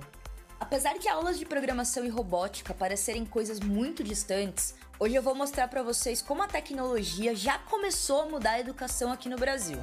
[0.59, 5.67] Apesar de aulas de programação e robótica parecerem coisas muito distantes, hoje eu vou mostrar
[5.67, 9.77] para vocês como a tecnologia já começou a mudar a educação aqui no Brasil.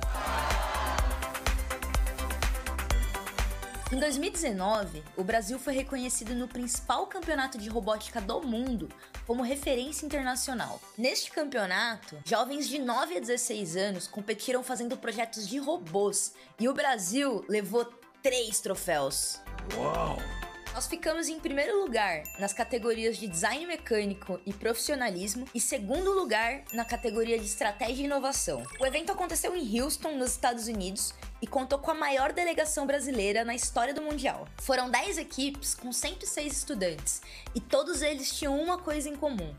[3.93, 8.89] Em 2019, o Brasil foi reconhecido no principal campeonato de robótica do mundo
[9.27, 10.81] como referência internacional.
[10.97, 16.75] Neste campeonato, jovens de 9 a 16 anos competiram fazendo projetos de robôs e o
[16.75, 17.85] Brasil levou
[18.23, 19.43] três troféus.
[19.77, 20.17] Uau!
[20.75, 26.65] Nós ficamos em primeiro lugar nas categorias de design mecânico e profissionalismo e segundo lugar
[26.73, 28.63] na categoria de estratégia e inovação.
[28.81, 33.45] O evento aconteceu em Houston, nos Estados Unidos, e contou com a maior delegação brasileira
[33.45, 34.49] na história do Mundial.
[34.63, 37.21] Foram 10 equipes com 106 estudantes
[37.55, 39.55] e todos eles tinham uma coisa em comum.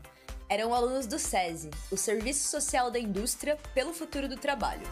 [0.48, 4.86] Eram alunos do SESI, o Serviço Social da Indústria pelo Futuro do Trabalho.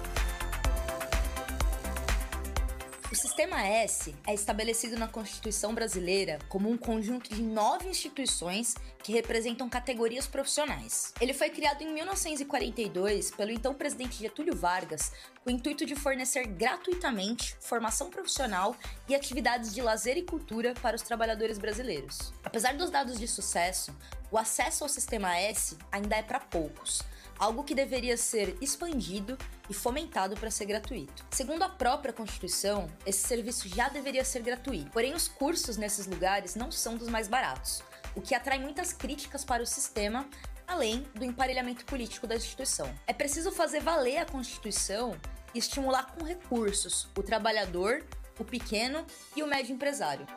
[3.12, 9.12] O Sistema S é estabelecido na Constituição Brasileira como um conjunto de nove instituições que
[9.12, 11.12] representam categorias profissionais.
[11.20, 15.12] Ele foi criado em 1942 pelo então presidente Getúlio Vargas
[15.44, 18.74] com o intuito de fornecer gratuitamente formação profissional
[19.06, 22.32] e atividades de lazer e cultura para os trabalhadores brasileiros.
[22.42, 23.94] Apesar dos dados de sucesso,
[24.30, 27.02] o acesso ao Sistema S ainda é para poucos
[27.42, 29.36] algo que deveria ser expandido
[29.68, 31.26] e fomentado para ser gratuito.
[31.28, 36.54] Segundo a própria Constituição, esse serviço já deveria ser gratuito, porém os cursos nesses lugares
[36.54, 37.82] não são dos mais baratos,
[38.14, 40.24] o que atrai muitas críticas para o sistema,
[40.68, 42.88] além do emparelhamento político da instituição.
[43.08, 45.18] É preciso fazer valer a Constituição
[45.52, 48.04] e estimular com recursos o trabalhador,
[48.38, 50.28] o pequeno e o médio empresário.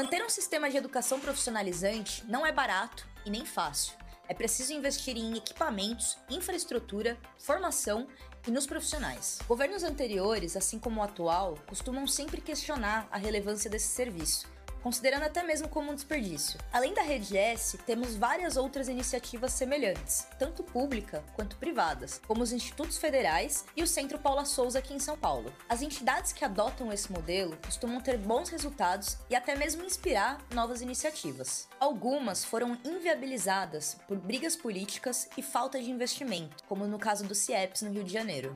[0.00, 3.92] Manter um sistema de educação profissionalizante não é barato e nem fácil.
[4.26, 8.08] É preciso investir em equipamentos, infraestrutura, formação
[8.48, 9.40] e nos profissionais.
[9.46, 14.48] Governos anteriores, assim como o atual, costumam sempre questionar a relevância desse serviço
[14.82, 16.58] considerando até mesmo como um desperdício.
[16.72, 22.52] Além da Rede S, temos várias outras iniciativas semelhantes, tanto pública quanto privadas, como os
[22.52, 25.52] institutos federais e o Centro Paula Souza aqui em São Paulo.
[25.68, 30.80] As entidades que adotam esse modelo costumam ter bons resultados e até mesmo inspirar novas
[30.80, 31.68] iniciativas.
[31.78, 37.82] Algumas foram inviabilizadas por brigas políticas e falta de investimento, como no caso do CIEPS
[37.82, 38.54] no Rio de Janeiro.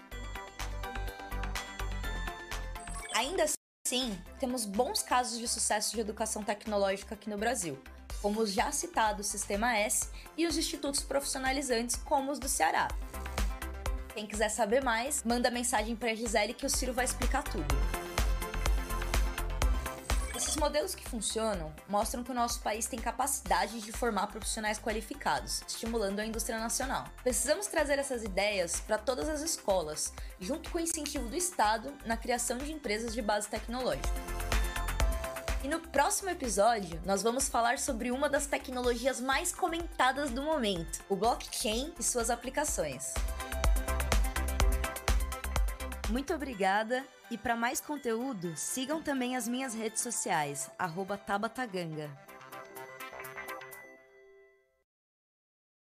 [3.15, 3.45] Ainda
[3.87, 7.79] Sim, temos bons casos de sucesso de educação tecnológica aqui no Brasil,
[8.23, 12.89] como os já citados Sistema S e os institutos profissionalizantes, como os do Ceará.
[14.15, 17.75] Quem quiser saber mais, manda mensagem para a Gisele que o Ciro vai explicar tudo.
[20.55, 25.63] Esses modelos que funcionam mostram que o nosso país tem capacidade de formar profissionais qualificados,
[25.67, 27.07] estimulando a indústria nacional.
[27.25, 32.17] Precisamos trazer essas ideias para todas as escolas, junto com o incentivo do Estado na
[32.17, 34.09] criação de empresas de base tecnológica.
[35.65, 41.03] E no próximo episódio, nós vamos falar sobre uma das tecnologias mais comentadas do momento,
[41.09, 43.13] o blockchain e suas aplicações.
[46.15, 50.71] Muito obrigada e para mais conteúdo, sigam também as minhas redes sociais,
[51.27, 52.09] Tabataganga.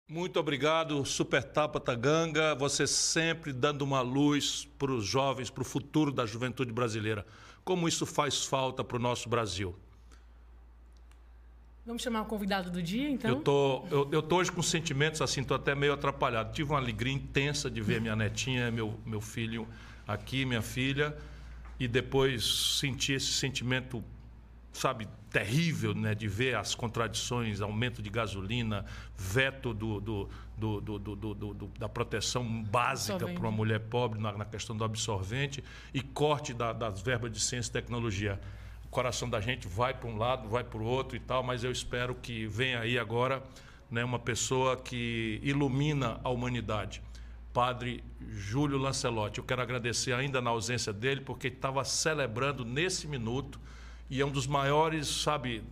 [0.10, 2.56] Muito obrigado, Super Tabata Ganga.
[2.56, 7.23] Você sempre dando uma luz para os jovens, para o futuro da juventude brasileira.
[7.63, 9.75] Como isso faz falta para o nosso Brasil.
[11.86, 13.30] Vamos chamar o convidado do dia, então?
[13.30, 16.53] Eu tô, eu, eu tô hoje com sentimentos assim, tô até meio atrapalhado.
[16.53, 19.67] Tive uma alegria intensa de ver minha netinha, meu, meu filho
[20.07, 21.15] aqui, minha filha,
[21.79, 24.03] e depois senti esse sentimento,
[24.71, 31.67] sabe, terrível, né, de ver as contradições, aumento de gasolina, veto do, do, do, do
[31.77, 36.71] da proteção básica para uma mulher pobre na, na, questão do absorvente e corte da,
[36.71, 38.39] das verbas de ciência e tecnologia.
[38.85, 41.63] O coração da gente vai para um lado, vai para o outro e tal, mas
[41.63, 43.43] eu espero que venha aí agora
[43.91, 47.01] né, uma pessoa que ilumina a humanidade
[47.57, 49.39] padre Júlio Lancelotti.
[49.39, 53.59] Eu quero agradecer ainda na ausência dele, porque estava celebrando nesse minuto
[54.11, 55.63] e é um dos maiores, sabe,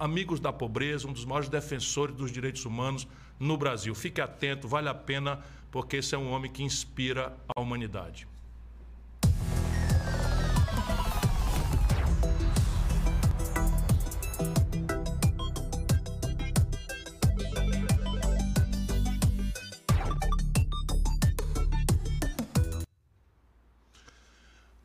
[0.00, 3.06] amigos da pobreza, um dos maiores defensores dos direitos humanos
[3.38, 3.94] no Brasil.
[3.94, 5.38] Fique atento, vale a pena,
[5.70, 8.26] porque esse é um homem que inspira a humanidade.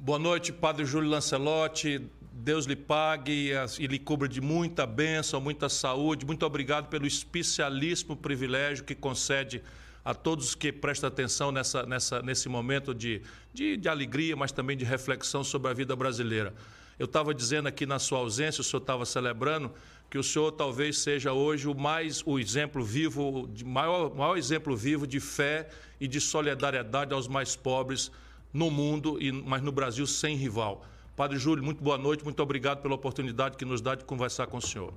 [0.09, 2.01] Boa noite, Padre Júlio Lancelotti.
[2.31, 6.25] Deus lhe pague e lhe cubra de muita bênção, muita saúde.
[6.25, 9.61] Muito obrigado pelo especialíssimo privilégio que concede
[10.03, 13.21] a todos que prestam atenção nessa, nessa, nesse momento de,
[13.53, 16.55] de, de alegria, mas também de reflexão sobre a vida brasileira.
[16.97, 19.71] Eu estava dizendo aqui na sua ausência, o senhor estava celebrando
[20.09, 24.75] que o senhor talvez seja hoje o mais o exemplo vivo, de maior, maior exemplo
[24.75, 25.69] vivo de fé
[25.99, 28.11] e de solidariedade aos mais pobres
[28.53, 30.85] no mundo, mas no Brasil sem rival.
[31.15, 34.57] Padre Júlio, muito boa noite, muito obrigado pela oportunidade que nos dá de conversar com
[34.57, 34.93] o senhor.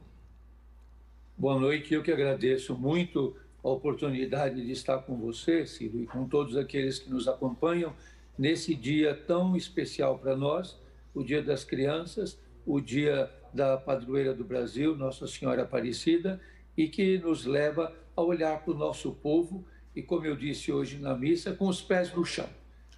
[1.37, 3.35] Boa noite, eu que agradeço muito
[3.65, 7.93] a oportunidade de estar com você, Ciro, e com todos aqueles que nos acompanham
[8.39, 10.79] nesse dia tão especial para nós,
[11.15, 16.41] o Dia das Crianças, o Dia da Padroeira do Brasil, Nossa Senhora Aparecida,
[16.77, 20.99] e que nos leva a olhar para o nosso povo e, como eu disse hoje
[20.99, 22.49] na missa, com os pés no chão.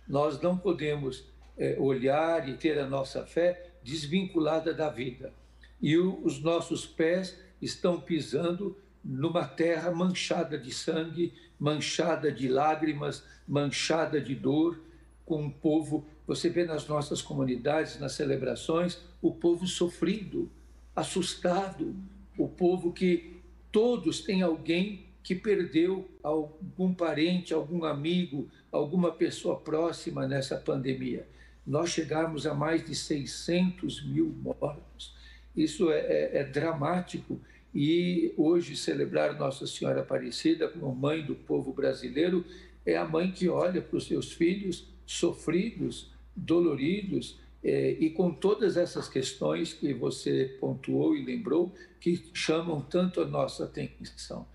[0.08, 1.24] Nós não podemos
[1.56, 5.32] é, olhar e ter a nossa fé desvinculada da vida.
[5.80, 13.22] E o, os nossos pés estão pisando numa terra manchada de sangue, manchada de lágrimas,
[13.46, 14.80] manchada de dor,
[15.24, 16.06] com um povo.
[16.26, 20.50] Você vê nas nossas comunidades, nas celebrações, o povo sofrido,
[20.96, 21.94] assustado,
[22.38, 30.26] o povo que todos têm alguém que perdeu algum parente, algum amigo, alguma pessoa próxima
[30.26, 31.26] nessa pandemia.
[31.64, 35.14] Nós chegamos a mais de 600 mil mortos.
[35.56, 37.40] Isso é, é, é dramático.
[37.72, 42.44] E hoje celebrar Nossa Senhora Aparecida como mãe do povo brasileiro
[42.84, 48.76] é a mãe que olha para os seus filhos sofridos, doloridos, é, e com todas
[48.76, 54.46] essas questões que você pontuou e lembrou, que chamam tanto a nossa atenção.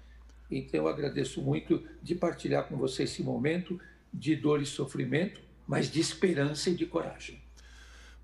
[0.52, 3.80] Então, eu agradeço muito de partilhar com você esse momento
[4.14, 7.42] de dor e sofrimento, mas de esperança e de coragem.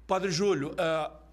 [0.08, 1.26] Padre Júlio, uh,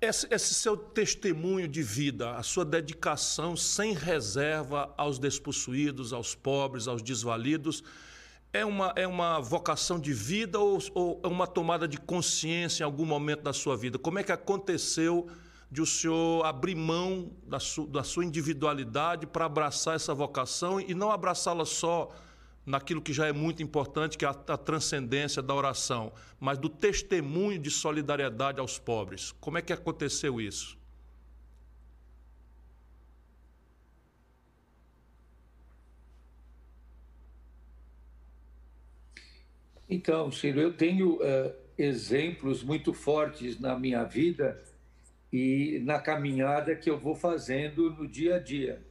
[0.00, 6.86] esse, esse, seu testemunho de vida, a sua dedicação sem reserva aos despossuídos, aos pobres,
[6.86, 7.82] aos desvalidos,
[8.52, 12.86] é uma, é uma vocação de vida ou, ou é uma tomada de consciência em
[12.86, 13.98] algum momento da sua vida?
[13.98, 15.28] Como é que aconteceu
[15.70, 20.94] de o senhor abrir mão da, su, da sua individualidade para abraçar essa vocação e
[20.94, 22.10] não abraçá-la só
[22.64, 26.68] naquilo que já é muito importante, que é a, a, transcendência da oração, mas do
[26.68, 29.32] testemunho de solidariedade aos pobres.
[29.32, 30.78] Como é que aconteceu isso?
[39.88, 44.62] Então, Ciro, eu tenho uh, exemplos muito fortes na minha vida
[45.32, 48.82] e na caminhada que eu vou fazendo no dia a dia.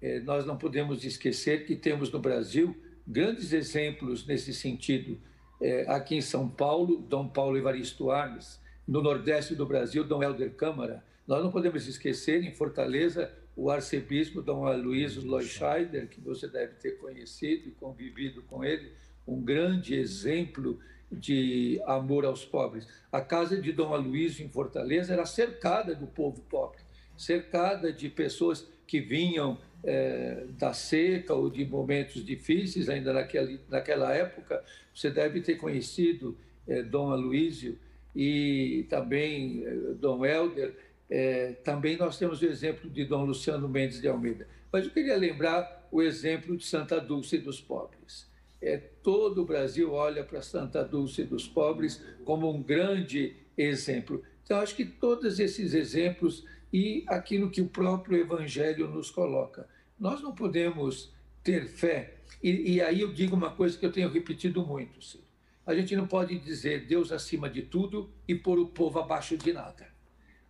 [0.00, 2.74] É, nós não podemos esquecer que temos no Brasil
[3.12, 5.20] grandes exemplos nesse sentido.
[5.60, 10.54] É, aqui em São Paulo, Dom Paulo Evaristo Arnes, no Nordeste do Brasil, Dom Helder
[10.54, 11.04] Câmara.
[11.26, 16.98] Nós não podemos esquecer, em Fortaleza, o arcebispo Dom Aloysio Leuscheider, que você deve ter
[16.98, 18.90] conhecido e convivido com ele,
[19.28, 20.80] um grande exemplo
[21.12, 22.88] de amor aos pobres.
[23.12, 26.80] A casa de Dom Aloysio, em Fortaleza, era cercada do povo pobre,
[27.16, 34.14] cercada de pessoas que vinham é, da seca ou de momentos difíceis, ainda naquela, naquela
[34.14, 34.62] época.
[34.94, 37.78] Você deve ter conhecido é, Dom Aloysio
[38.14, 40.74] e também é, Dom Helder.
[41.10, 44.46] É, também nós temos o exemplo de Dom Luciano Mendes de Almeida.
[44.72, 49.92] Mas eu queria lembrar o exemplo de Santa Dulce dos Pobres é, todo o Brasil
[49.92, 54.22] olha para Santa Dulce dos Pobres como um grande exemplo.
[54.44, 59.68] Então, acho que todos esses exemplos e aquilo que o próprio Evangelho nos coloca.
[59.98, 61.12] Nós não podemos
[61.44, 65.24] ter fé, e, e aí eu digo uma coisa que eu tenho repetido muito, Ciro.
[65.64, 69.52] A gente não pode dizer Deus acima de tudo e pôr o povo abaixo de
[69.52, 69.86] nada.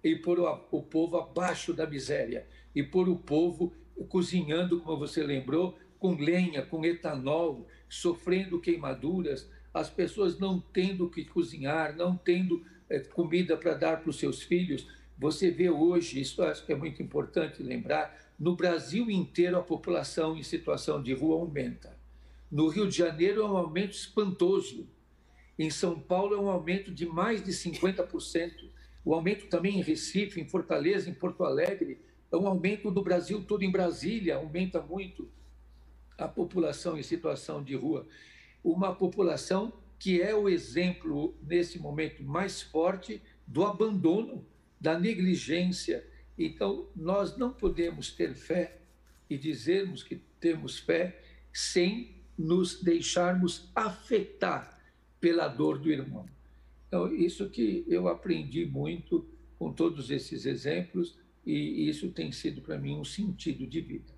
[0.03, 2.47] E pôr o, o povo abaixo da miséria.
[2.75, 3.75] E pôr o povo
[4.09, 11.25] cozinhando, como você lembrou, com lenha, com etanol, sofrendo queimaduras, as pessoas não tendo que
[11.25, 14.89] cozinhar, não tendo é, comida para dar para os seus filhos.
[15.19, 20.37] Você vê hoje, isso acho que é muito importante lembrar, no Brasil inteiro a população
[20.37, 21.97] em situação de rua aumenta.
[22.51, 24.87] No Rio de Janeiro é um aumento espantoso.
[25.59, 28.69] Em São Paulo é um aumento de mais de 50%.
[29.05, 33.45] O aumento também em Recife, em Fortaleza, em Porto Alegre, é um aumento do Brasil
[33.45, 35.29] todo em Brasília, aumenta muito
[36.17, 38.07] a população em situação de rua,
[38.63, 44.45] uma população que é o exemplo, nesse momento, mais forte do abandono,
[44.83, 46.05] da negligência.
[46.37, 48.79] Então, nós não podemos ter fé
[49.31, 54.77] e dizermos que temos fé sem nos deixarmos afetar
[55.21, 56.29] pela dor do irmão.
[56.89, 59.25] Então, isso que eu aprendi muito
[59.57, 61.17] com todos esses exemplos
[61.47, 64.13] e isso tem sido para mim um sentido de vida.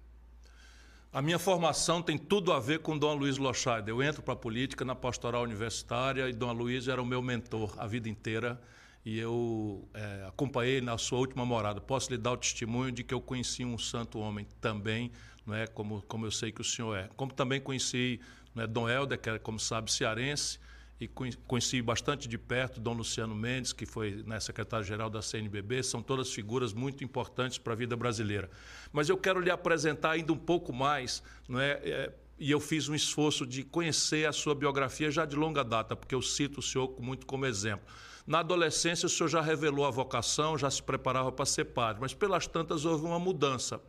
[1.12, 3.90] A minha formação tem tudo a ver com Dom Luiz Lochaide.
[3.90, 7.74] Eu entro para a política na pastoral universitária e Dom Luiz era o meu mentor
[7.78, 8.60] a vida inteira
[9.04, 11.80] e eu é, acompanhei na sua última morada.
[11.80, 15.10] Posso lhe dar o testemunho de que eu conheci um santo homem também,
[15.46, 17.10] não é como, como eu sei que o senhor é.
[17.16, 18.18] Como também conheci
[18.56, 20.58] é, Dom Helder, que é, como sabe, cearense,
[20.98, 26.00] e conheci bastante de perto Dom Luciano Mendes, que foi né, secretário-geral da CNBB, são
[26.00, 28.48] todas figuras muito importantes para a vida brasileira.
[28.92, 32.88] Mas eu quero lhe apresentar ainda um pouco mais, não é, é e eu fiz
[32.88, 36.62] um esforço de conhecer a sua biografia já de longa data, porque eu cito o
[36.62, 37.86] senhor muito como exemplo.
[38.26, 42.14] Na adolescência, o senhor já revelou a vocação, já se preparava para ser padre, mas
[42.14, 43.80] pelas tantas houve uma mudança.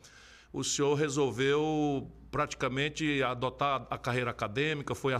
[0.52, 5.14] O senhor resolveu praticamente adotar a carreira acadêmica, foi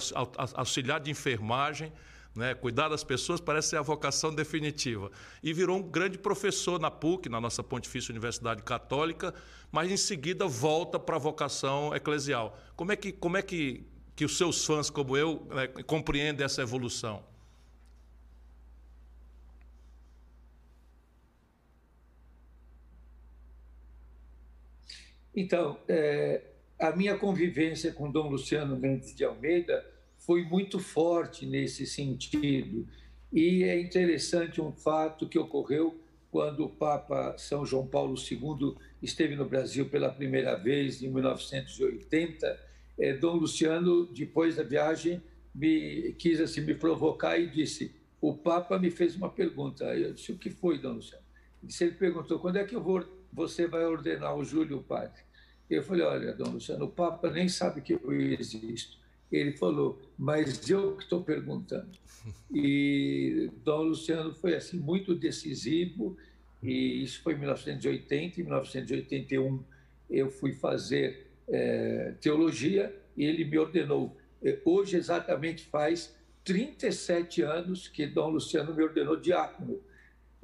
[0.56, 1.94] auxiliar de enfermagem,
[2.36, 2.54] né?
[2.54, 5.10] Cuidar das pessoas parece ser a vocação definitiva.
[5.42, 9.34] E virou um grande professor na PUC, na nossa Pontifícia Universidade Católica,
[9.72, 12.60] mas em seguida volta para a vocação eclesial.
[12.76, 16.62] Como é que, como é que, que os seus fãs, como eu, né, compreendem essa
[16.62, 17.24] evolução?
[25.36, 26.42] Então, é,
[26.80, 29.86] a minha convivência com Dom Luciano Mendes de Almeida
[30.18, 32.88] foi muito forte nesse sentido.
[33.32, 36.00] E é interessante um fato que ocorreu
[36.32, 42.60] quando o Papa São João Paulo II esteve no Brasil pela primeira vez, em 1980.
[42.98, 45.22] É, Dom Luciano, depois da viagem,
[45.54, 49.86] me quis assim, me provocar e disse: O Papa me fez uma pergunta.
[49.96, 51.24] Eu disse: O que foi, Dom Luciano?
[51.64, 53.02] Ele, ele perguntou: Quando é que vou,
[53.36, 55.22] você vai ordenar o Júlio padre?
[55.70, 58.98] Eu falei: Olha, Dom Luciano, o Papa nem sabe que eu existo.
[59.32, 61.92] Ele falou, mas eu que estou perguntando.
[62.52, 66.18] E Dom Luciano foi assim muito decisivo,
[66.64, 68.42] e isso foi em 1980.
[68.42, 69.64] Em 1981
[70.10, 74.18] eu fui fazer é, teologia e ele me ordenou.
[74.44, 79.75] É, hoje exatamente faz 37 anos que Dom Luciano me ordenou diácono.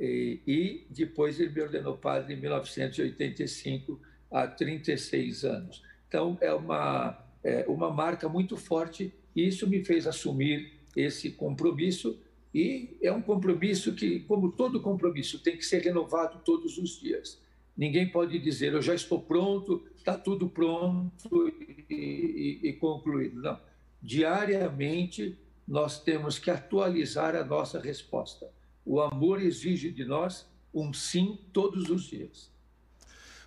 [0.04, 5.84] E, e depois ele me ordenou padre em 1985, há 36 anos.
[6.08, 12.20] Então, é uma é, uma marca muito forte e isso me fez assumir esse compromisso
[12.54, 17.42] e é um compromisso que, como todo compromisso, tem que ser renovado todos os dias.
[17.78, 21.54] Ninguém pode dizer eu já estou pronto, está tudo pronto
[21.90, 23.42] e, e, e concluído.
[23.42, 23.60] Não.
[24.02, 25.38] Diariamente
[25.68, 28.50] nós temos que atualizar a nossa resposta.
[28.86, 32.52] O amor exige de nós um sim todos os dias.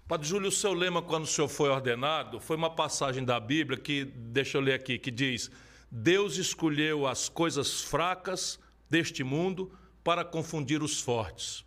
[0.06, 3.78] Padre Júlio, o seu lema quando o senhor foi ordenado foi uma passagem da Bíblia
[3.78, 5.50] que, deixa eu ler aqui, que diz:
[5.90, 8.60] Deus escolheu as coisas fracas
[8.90, 9.72] deste mundo
[10.02, 11.64] para confundir os fortes.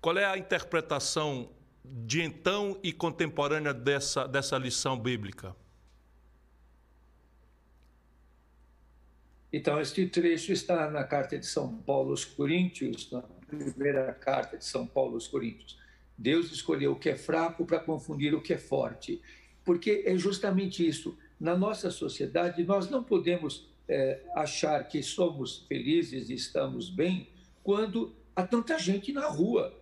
[0.00, 1.50] Qual é a interpretação
[1.84, 5.56] de então e contemporânea dessa, dessa lição bíblica?
[9.52, 14.64] Então, este trecho está na carta de São Paulo aos Coríntios, na primeira carta de
[14.64, 15.78] São Paulo aos Coríntios.
[16.16, 19.22] Deus escolheu o que é fraco para confundir o que é forte.
[19.64, 21.16] Porque é justamente isso.
[21.40, 27.28] Na nossa sociedade, nós não podemos é, achar que somos felizes e estamos bem
[27.62, 29.74] quando há tanta gente na rua,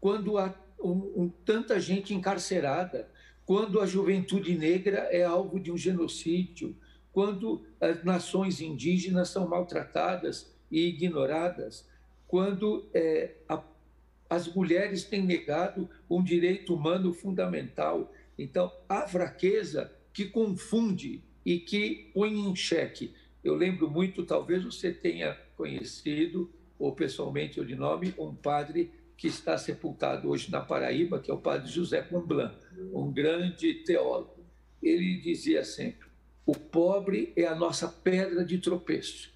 [0.00, 3.10] quando há um, um, tanta gente encarcerada,
[3.44, 6.76] quando a juventude negra é alvo de um genocídio,
[7.12, 11.88] quando as nações indígenas são maltratadas e ignoradas,
[12.26, 13.62] quando é, a
[14.28, 18.12] as mulheres têm negado um direito humano fundamental.
[18.38, 23.14] Então, há fraqueza que confunde e que põe em xeque.
[23.42, 29.26] Eu lembro muito, talvez você tenha conhecido, ou pessoalmente ou de nome, um padre que
[29.26, 32.54] está sepultado hoje na Paraíba, que é o padre José Comblan,
[32.92, 34.44] um grande teólogo.
[34.80, 36.07] Ele dizia sempre:
[36.48, 39.30] o pobre é a nossa pedra de tropeço.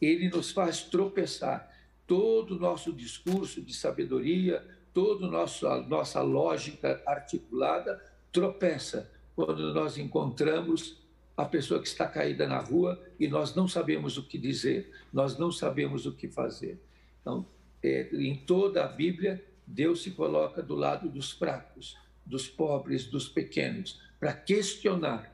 [0.00, 1.70] Ele nos faz tropeçar
[2.06, 8.02] todo o nosso discurso de sabedoria, toda a nossa lógica articulada
[8.32, 11.02] tropeça quando nós encontramos
[11.36, 15.38] a pessoa que está caída na rua e nós não sabemos o que dizer, nós
[15.38, 16.80] não sabemos o que fazer.
[17.20, 17.44] Então,
[17.82, 23.28] é, em toda a Bíblia, Deus se coloca do lado dos fracos, dos pobres, dos
[23.28, 25.31] pequenos, para questionar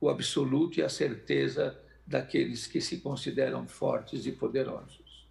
[0.00, 5.28] o absoluto e a certeza daqueles que se consideram fortes e poderosos.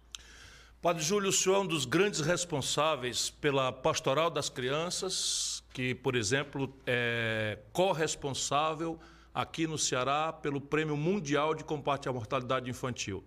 [0.80, 6.16] Padre Júlio, o senhor é um dos grandes responsáveis pela pastoral das crianças, que, por
[6.16, 8.98] exemplo, é corresponsável
[9.34, 13.22] aqui no Ceará pelo Prêmio Mundial de Combate à Mortalidade Infantil.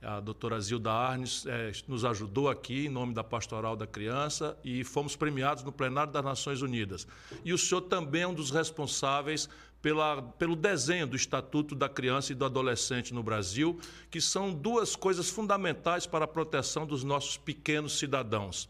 [0.00, 4.84] A doutora Zilda Arnes é, nos ajudou aqui em nome da Pastoral da Criança e
[4.84, 7.06] fomos premiados no plenário das Nações Unidas.
[7.44, 9.48] E o senhor também é um dos responsáveis
[9.80, 13.78] pela, pelo desenho do Estatuto da Criança e do Adolescente no Brasil,
[14.10, 18.68] que são duas coisas fundamentais para a proteção dos nossos pequenos cidadãos.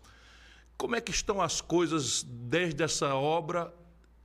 [0.77, 3.75] Como é que estão as coisas desde essa obra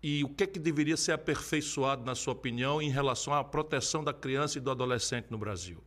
[0.01, 4.03] e o que é que deveria ser aperfeiçoado, na sua opinião, em relação à proteção
[4.03, 5.81] da criança e do adolescente no Brasil?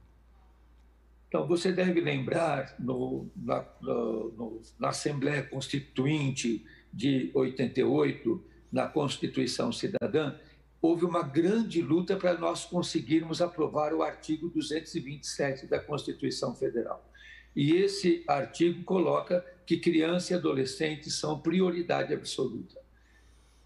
[1.29, 8.43] Então, você deve lembrar, no, na, no, na Assembleia Constituinte de 88,
[8.73, 10.35] na Constituição Cidadã,
[10.87, 17.11] houve uma grande luta para nós conseguirmos aprovar o artigo 227 da Constituição Federal.
[17.55, 22.81] E esse artigo coloca que criança e adolescente são prioridade absoluta.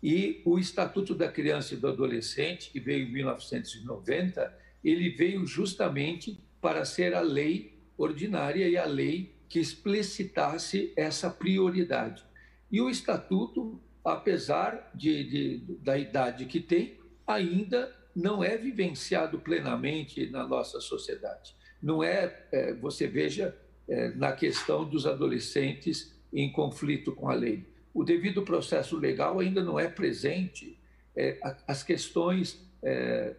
[0.02, 6.40] E o Estatuto da Criança e do Adolescente, que veio em 1990, ele veio justamente
[6.58, 12.24] para ser a lei ordinária e a lei que explicitasse essa prioridade.
[12.72, 16.99] E o Estatuto, apesar de, de, da idade que tem,
[17.32, 21.54] ainda não é vivenciado plenamente na nossa sociedade.
[21.82, 23.56] Não é, é você veja,
[23.88, 27.66] é, na questão dos adolescentes em conflito com a lei.
[27.92, 30.78] O devido processo legal ainda não é presente.
[31.16, 33.34] É, as questões é,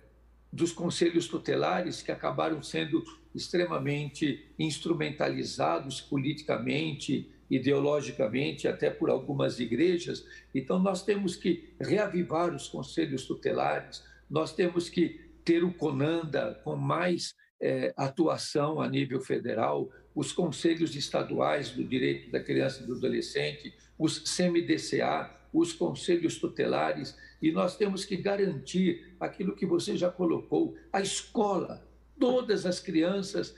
[0.52, 10.26] dos conselhos tutelares que acabaram sendo extremamente instrumentalizados politicamente, ideologicamente, até por algumas igrejas.
[10.56, 16.78] Então, nós temos que reavivar os conselhos tutelares, nós temos que ter o CONANDA com
[16.78, 22.95] mais é, atuação a nível federal, os conselhos estaduais do direito da criança e do
[22.95, 30.10] adolescente, os CMDCA, os conselhos tutelares, e nós temos que garantir aquilo que você já
[30.10, 31.86] colocou, a escola,
[32.18, 33.54] todas as crianças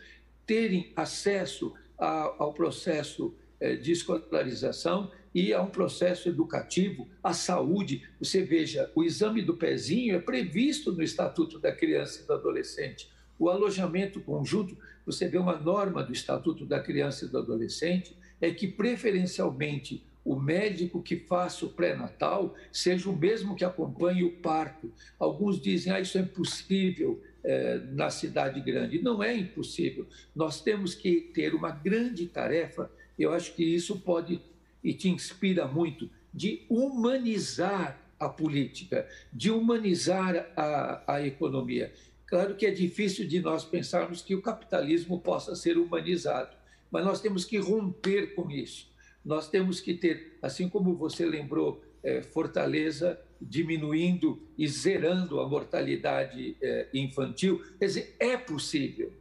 [0.47, 3.35] terem acesso a, ao processo
[3.75, 8.03] de escolarização e a um processo educativo, a saúde.
[8.19, 13.09] Você veja, o exame do pezinho é previsto no Estatuto da Criança e do Adolescente.
[13.39, 18.51] O alojamento conjunto, você vê uma norma do Estatuto da Criança e do Adolescente, é
[18.51, 24.91] que preferencialmente o médico que faça o pré-natal seja o mesmo que acompanhe o parto.
[25.19, 29.01] Alguns dizem, ah, isso é impossível é, na cidade grande.
[29.01, 30.07] Não é impossível.
[30.33, 34.41] Nós temos que ter uma grande tarefa, eu acho que isso pode
[34.83, 41.93] e te inspira muito, de humanizar a política, de humanizar a, a economia.
[42.25, 46.55] Claro que é difícil de nós pensarmos que o capitalismo possa ser humanizado,
[46.89, 48.93] mas nós temos que romper com isso
[49.23, 56.57] nós temos que ter, assim como você lembrou, é, Fortaleza diminuindo e zerando a mortalidade
[56.61, 57.61] é, infantil.
[57.79, 59.11] Quer dizer, é possível.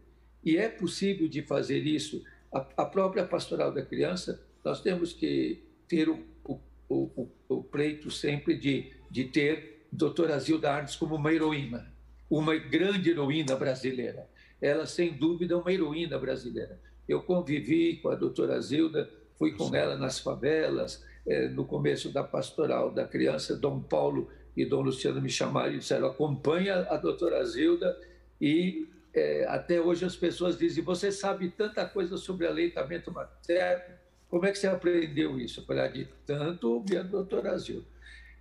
[0.45, 2.24] E é possível de fazer isso.
[2.53, 8.11] A, a própria pastoral da criança, nós temos que ter o, o, o, o pleito
[8.11, 11.92] sempre de, de ter doutora Zilda Arnes como uma heroína,
[12.30, 14.28] uma grande heroína brasileira.
[14.61, 16.80] Ela, sem dúvida, é uma heroína brasileira.
[17.09, 19.11] Eu convivi com a doutora Zilda
[19.42, 24.64] fui com ela nas favelas, é, no começo da pastoral da criança, Dom Paulo e
[24.64, 27.98] Dom Luciano me chamaram e disseram: acompanha a doutora Zilda.
[28.40, 33.94] E é, até hoje as pessoas dizem: você sabe tanta coisa sobre aleitamento materno,
[34.28, 35.60] como é que você aprendeu isso?
[35.60, 37.86] Eu falei: ah, de tanto ouvir a doutora Zilda.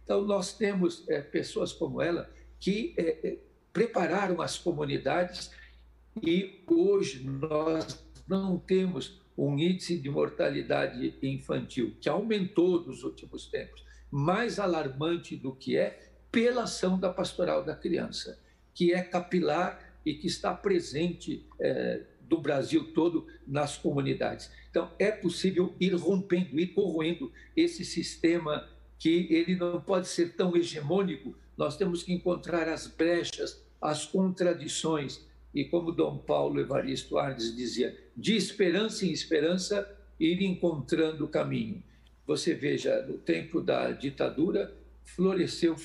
[0.03, 3.37] Então, nós temos é, pessoas como ela que é, é,
[3.73, 5.51] prepararam as comunidades
[6.21, 13.83] e hoje nós não temos um índice de mortalidade infantil que aumentou nos últimos tempos,
[14.11, 18.39] mais alarmante do que é pela ação da pastoral da criança,
[18.73, 24.49] que é capilar e que está presente é, do Brasil todo nas comunidades.
[24.69, 30.55] Então, é possível ir rompendo, ir corroendo esse sistema que ele não pode ser tão
[30.55, 31.35] hegemônico.
[31.57, 37.97] Nós temos que encontrar as brechas, as contradições, e como Dom Paulo Evaristo Arnes dizia,
[38.15, 39.89] de esperança em esperança,
[40.19, 41.83] ir encontrando o caminho.
[42.25, 44.73] Você veja, no tempo da ditadura,
[45.03, 45.75] floresceu,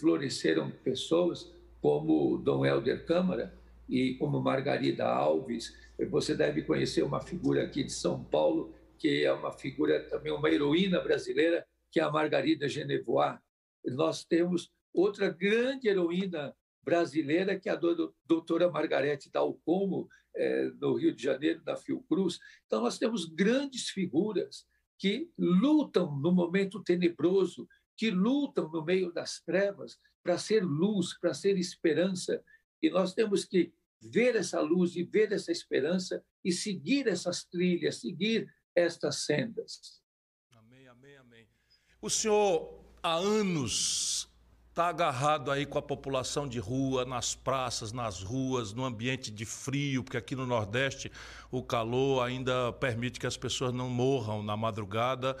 [0.00, 3.56] floresceram pessoas como Dom Helder Câmara
[3.88, 5.74] e como Margarida Alves.
[6.10, 10.50] Você deve conhecer uma figura aqui de São Paulo, que é uma figura também, uma
[10.50, 13.38] heroína brasileira, que é a Margarida Genevois.
[13.84, 17.80] Nós temos outra grande heroína brasileira, que é a
[18.26, 22.38] doutora Margarete Dalcomo, é, no Rio de Janeiro, da Fiocruz.
[22.66, 24.66] Então, nós temos grandes figuras
[24.98, 29.98] que lutam no momento tenebroso, que lutam no meio das trevas
[30.28, 32.44] para ser luz, para ser esperança.
[32.82, 38.00] E nós temos que ver essa luz e ver essa esperança e seguir essas trilhas,
[38.00, 40.02] seguir estas sendas.
[40.52, 41.48] Amém, amém, amém.
[42.02, 44.28] O senhor há anos
[44.68, 49.46] está agarrado aí com a população de rua, nas praças, nas ruas, no ambiente de
[49.46, 51.10] frio, porque aqui no Nordeste
[51.50, 55.38] o calor ainda permite que as pessoas não morram na madrugada.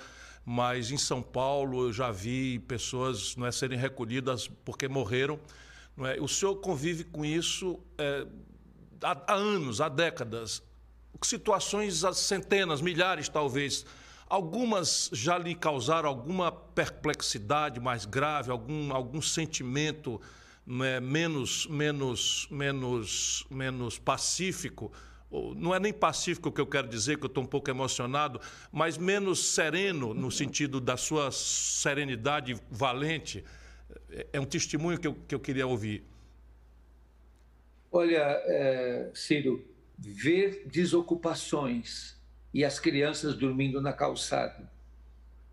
[0.50, 5.38] Mas em São Paulo eu já vi pessoas não é, serem recolhidas porque morreram.
[5.94, 6.18] Não é?
[6.18, 8.26] O senhor convive com isso é,
[9.02, 10.62] há, há anos, há décadas.
[11.20, 13.84] Situações, centenas, milhares talvez
[14.28, 20.20] Algumas já lhe causaram alguma perplexidade mais grave, algum, algum sentimento
[20.84, 24.92] é, menos, menos, menos, menos pacífico,
[25.30, 28.40] não é nem pacífico que eu quero dizer, que eu estou um pouco emocionado,
[28.72, 33.44] mas menos sereno no sentido da sua serenidade valente.
[34.10, 36.02] É, é um testemunho que eu, que eu queria ouvir.
[37.90, 39.66] Olha, é, Ciro,
[39.98, 42.16] ver desocupações
[42.52, 44.70] e as crianças dormindo na calçada,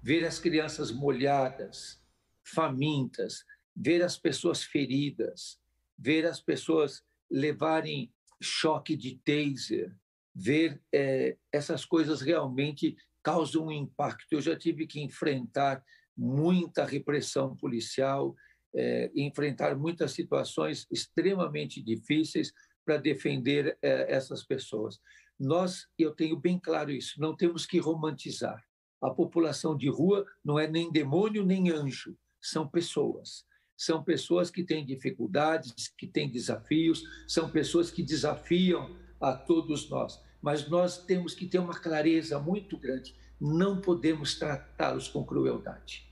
[0.01, 2.01] ver as crianças molhadas,
[2.43, 3.43] famintas,
[3.75, 5.59] ver as pessoas feridas,
[5.97, 9.95] ver as pessoas levarem choque de taser,
[10.33, 14.27] ver é, essas coisas realmente causam um impacto.
[14.31, 15.83] Eu já tive que enfrentar
[16.15, 18.35] muita repressão policial,
[18.75, 22.51] é, enfrentar muitas situações extremamente difíceis
[22.85, 24.99] para defender é, essas pessoas.
[25.39, 28.63] Nós, eu tenho bem claro isso, não temos que romantizar.
[29.01, 33.45] A população de rua não é nem demônio nem anjo, são pessoas.
[33.77, 40.21] São pessoas que têm dificuldades, que têm desafios, são pessoas que desafiam a todos nós.
[40.41, 43.15] Mas nós temos que ter uma clareza muito grande.
[43.39, 46.07] Não podemos tratá-los com crueldade.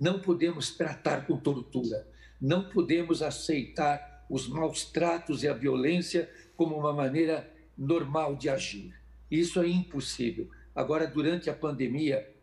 [0.00, 2.06] Não podemos tratar com tortura.
[2.40, 8.94] Não podemos aceitar os maus tratos e a violência como uma maneira normal de agir.
[9.30, 10.48] Isso é impossível.
[10.74, 12.33] Agora, durante a pandemia,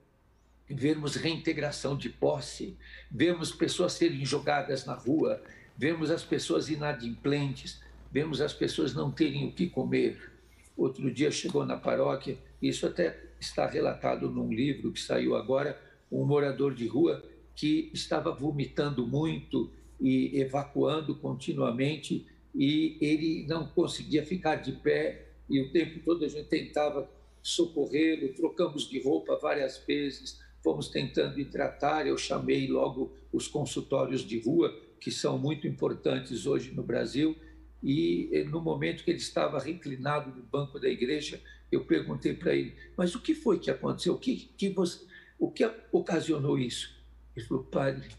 [0.73, 2.77] vermos reintegração de posse,
[3.09, 5.41] vemos pessoas serem jogadas na rua,
[5.77, 10.31] vemos as pessoas inadimplentes, vemos as pessoas não terem o que comer.
[10.77, 15.79] Outro dia chegou na paróquia, isso até está relatado num livro que saiu agora,
[16.11, 17.23] um morador de rua
[17.55, 25.59] que estava vomitando muito e evacuando continuamente e ele não conseguia ficar de pé e
[25.61, 27.09] o tempo todo a gente tentava
[27.41, 32.07] socorrê-lo, trocamos de roupa várias vezes, fomos tentando hidratar.
[32.07, 37.35] Eu chamei logo os consultórios de rua, que são muito importantes hoje no Brasil.
[37.83, 41.41] E no momento que ele estava reclinado no banco da igreja,
[41.71, 44.13] eu perguntei para ele: Mas o que foi que aconteceu?
[44.13, 45.05] O que, que você,
[45.39, 46.95] o que ocasionou isso?
[47.35, 48.09] Ele falou: Padre,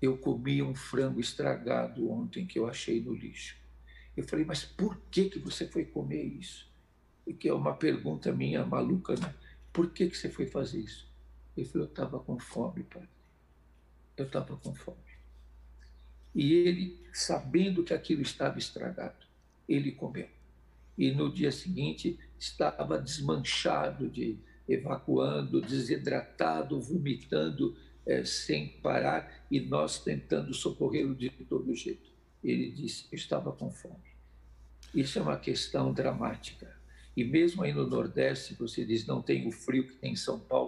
[0.00, 3.56] eu comi um frango estragado ontem que eu achei no lixo.
[4.16, 6.66] Eu falei: Mas por que, que você foi comer isso?
[7.26, 9.34] E que é uma pergunta minha maluca, né?
[9.72, 11.06] Por que, que você foi fazer isso?
[11.56, 13.08] Ele falou: Eu estava com fome, padre.
[14.16, 14.98] Eu estava com fome.
[16.34, 19.26] E ele, sabendo que aquilo estava estragado,
[19.68, 20.28] ele comeu.
[20.96, 24.38] E no dia seguinte estava desmanchado, de
[24.68, 32.10] evacuando, desidratado, vomitando é, sem parar, e nós tentando socorrê-lo de todo jeito.
[32.42, 34.16] Ele disse: Eu estava com fome.
[34.94, 36.74] Isso é uma questão dramática.
[37.16, 40.38] E mesmo aí no Nordeste, você diz: não tem o frio que tem em São
[40.38, 40.65] Paulo,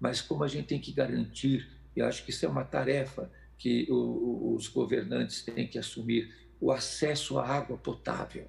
[0.00, 3.86] mas como a gente tem que garantir, e acho que isso é uma tarefa que
[3.90, 8.48] os governantes têm que assumir, o acesso à água potável.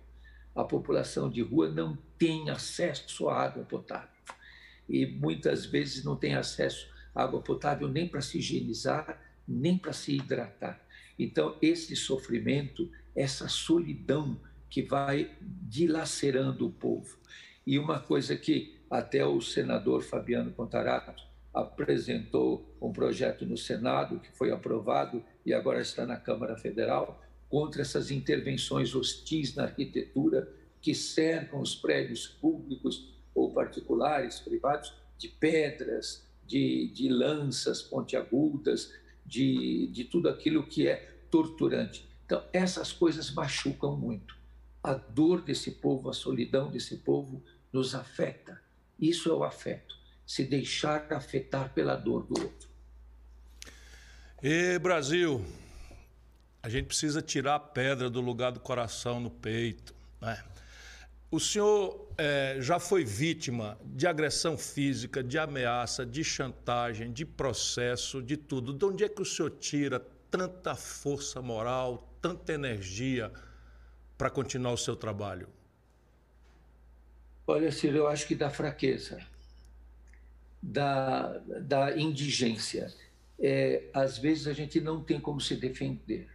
[0.56, 4.10] A população de rua não tem acesso à água potável.
[4.88, 9.94] E muitas vezes não tem acesso à água potável nem para se higienizar, nem para
[9.94, 10.82] se hidratar.
[11.18, 14.40] Então, esse sofrimento, essa solidão
[14.70, 17.18] que vai dilacerando o povo.
[17.66, 21.24] E uma coisa que até o senador Fabiano Contarato
[21.56, 27.82] apresentou um projeto no Senado, que foi aprovado e agora está na Câmara Federal, contra
[27.82, 30.52] essas intervenções hostis na arquitetura
[30.82, 38.94] que cercam os prédios públicos ou particulares, privados, de pedras, de, de lanças pontiagudas,
[39.26, 40.96] de, de tudo aquilo que é
[41.32, 42.06] torturante.
[42.26, 44.36] Então, essas coisas machucam muito.
[44.84, 47.42] A dor desse povo, a solidão desse povo
[47.72, 48.62] nos afeta.
[49.00, 52.70] Isso é o afeto se deixar afetar pela dor do outro.
[54.42, 55.46] E Brasil,
[56.62, 59.94] a gente precisa tirar a pedra do lugar do coração no peito.
[60.20, 60.44] Né?
[61.30, 68.22] O senhor é, já foi vítima de agressão física, de ameaça, de chantagem, de processo,
[68.22, 68.74] de tudo.
[68.74, 70.00] De onde é que o senhor tira
[70.30, 73.32] tanta força moral, tanta energia
[74.18, 75.48] para continuar o seu trabalho?
[77.48, 79.20] Olha, Ciro, eu acho que da fraqueza
[80.66, 82.92] da, da indigência.
[83.38, 86.28] É, às vezes a gente não tem como se defender.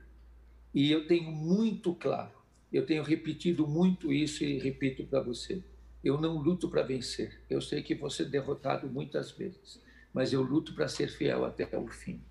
[0.72, 2.32] E eu tenho muito claro,
[2.72, 5.62] eu tenho repetido muito isso e repito para você.
[6.04, 7.40] Eu não luto para vencer.
[7.50, 9.80] Eu sei que vou ser derrotado muitas vezes,
[10.14, 12.22] mas eu luto para ser fiel até o fim.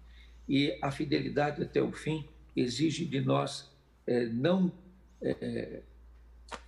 [0.48, 3.70] E a fidelidade até o fim exige de nós
[4.08, 4.72] é, não
[5.22, 5.82] é,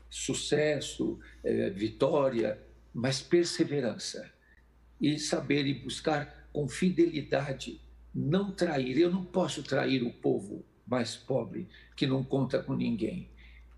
[0.10, 2.60] sucesso, é, vitória,
[2.94, 4.30] mas perseverança
[5.02, 7.82] e saber e buscar com fidelidade
[8.14, 8.98] não trair.
[9.00, 13.30] Eu não posso trair o povo mais pobre, que não conta com ninguém.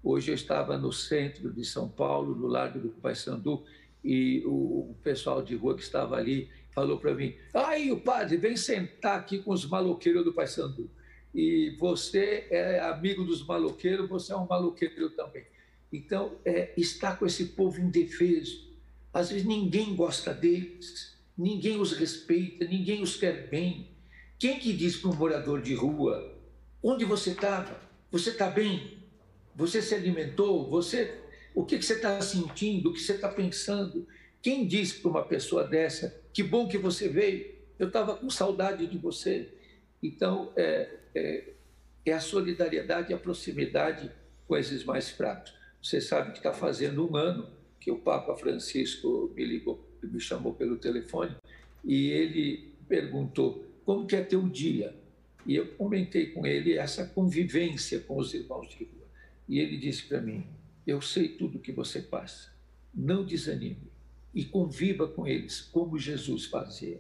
[0.04, 3.64] Hoje eu estava no centro de São Paulo, no Largo do Paissandu,
[4.04, 8.58] e o, pessoal de rua que estava ali falou para mim: aí o padre, vem
[8.58, 10.90] sentar aqui com os maloqueiros do Paissandu.
[11.34, 15.46] E você é amigo dos maloqueiros, você é um maloqueiro também.
[15.92, 18.72] Então, é, está com esse povo indefeso.
[19.14, 23.90] Às vezes ninguém gosta deles, ninguém os respeita, ninguém os quer bem.
[24.38, 26.38] Quem que diz para um morador de rua,
[26.82, 27.80] onde você estava?
[28.12, 28.98] Você está bem?
[29.56, 30.70] Você se alimentou?
[30.70, 31.20] Você,
[31.56, 32.90] o que, que você está sentindo?
[32.90, 34.08] O que você está pensando?
[34.42, 38.86] Quem diz para uma pessoa dessa, que bom que você veio, eu estava com saudade
[38.88, 39.50] de você.
[40.02, 41.54] Então, é, é,
[42.06, 44.12] é a solidariedade e a proximidade
[44.48, 45.54] com esses mais fracos.
[45.82, 50.54] Você sabe que está fazendo um ano que o Papa Francisco me ligou, me chamou
[50.54, 51.36] pelo telefone
[51.84, 54.96] e ele perguntou como que é teu dia.
[55.46, 59.08] E eu comentei com ele essa convivência com os irmãos de rua.
[59.48, 60.46] E ele disse para mim:
[60.88, 62.52] Eu sei tudo que você passa,
[62.94, 63.92] não desanime
[64.34, 67.00] e conviva com eles, como Jesus fazia.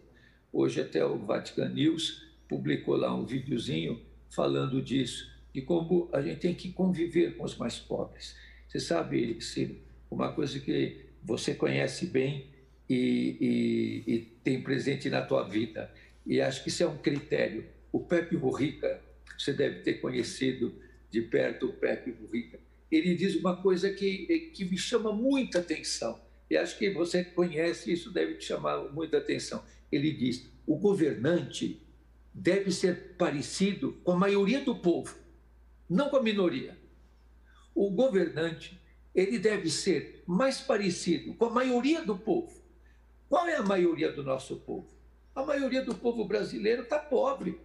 [0.51, 3.99] Hoje, até o Vatican News publicou lá um videozinho
[4.29, 8.35] falando disso, de como a gente tem que conviver com os mais pobres.
[8.67, 9.77] Você sabe, Ciro,
[10.11, 12.47] uma coisa que você conhece bem
[12.93, 15.91] e, e, e tem presente na tua vida,
[16.25, 17.65] e acho que isso é um critério.
[17.91, 19.01] O Pepe Burrica,
[19.37, 20.73] você deve ter conhecido
[21.09, 22.59] de perto o Pepe Burrica,
[22.91, 27.91] ele diz uma coisa que, que me chama muita atenção, e acho que você conhece,
[27.91, 29.63] isso deve te chamar muita atenção.
[29.91, 31.81] Ele diz: o governante
[32.33, 35.17] deve ser parecido com a maioria do povo,
[35.89, 36.77] não com a minoria.
[37.73, 38.79] O governante
[39.15, 42.62] ele deve ser mais parecido com a maioria do povo.
[43.33, 44.87] Qual é a maioria do nosso povo?
[45.33, 47.59] A maioria do povo brasileiro está pobre.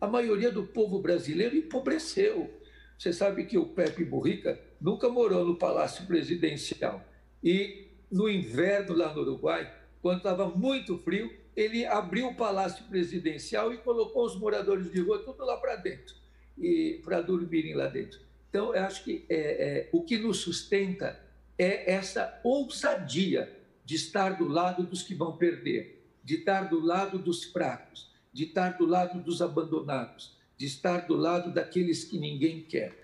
[0.00, 2.48] A maioria do povo brasileiro empobreceu.
[2.96, 7.04] Você sabe que o Pepe Burrica nunca morou no Palácio Presidencial.
[7.42, 9.68] E no inverno lá no Uruguai,
[10.00, 15.18] quando estava muito frio, ele abriu o Palácio Presidencial e colocou os moradores de rua
[15.24, 16.14] tudo lá para dentro,
[16.56, 18.20] e para dormirem lá dentro.
[18.48, 21.20] Então, eu acho que é, é, o que nos sustenta
[21.58, 23.57] é essa ousadia
[23.88, 28.44] de estar do lado dos que vão perder, de estar do lado dos fracos, de
[28.44, 32.94] estar do lado dos abandonados, de estar do lado daqueles que ninguém quer.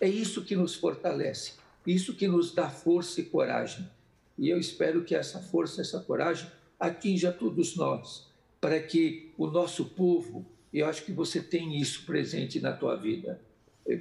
[0.00, 1.54] É isso que nos fortalece,
[1.84, 3.90] isso que nos dá força e coragem.
[4.38, 6.48] E eu espero que essa força, essa coragem
[6.78, 8.28] atinja todos nós,
[8.60, 13.40] para que o nosso povo, eu acho que você tem isso presente na tua vida,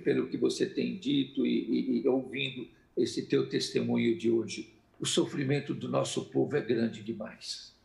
[0.04, 4.72] pelo que você tem dito e, e, e ouvindo esse teu testemunho de hoje,
[5.02, 7.76] o sofrimento do nosso povo é grande demais.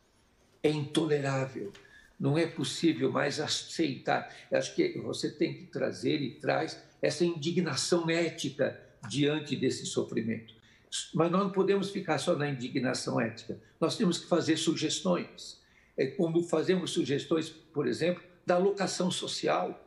[0.63, 1.73] É intolerável.
[2.21, 4.31] Não é possível mais aceitar.
[4.51, 10.55] Eu acho que você tem que trazer e traz essa indignação ética diante desse sofrimento.
[11.15, 13.59] Mas nós não podemos ficar só na indignação ética.
[13.81, 15.59] Nós temos que fazer sugestões.
[15.97, 19.83] É como fazemos sugestões, por exemplo, da alocação social,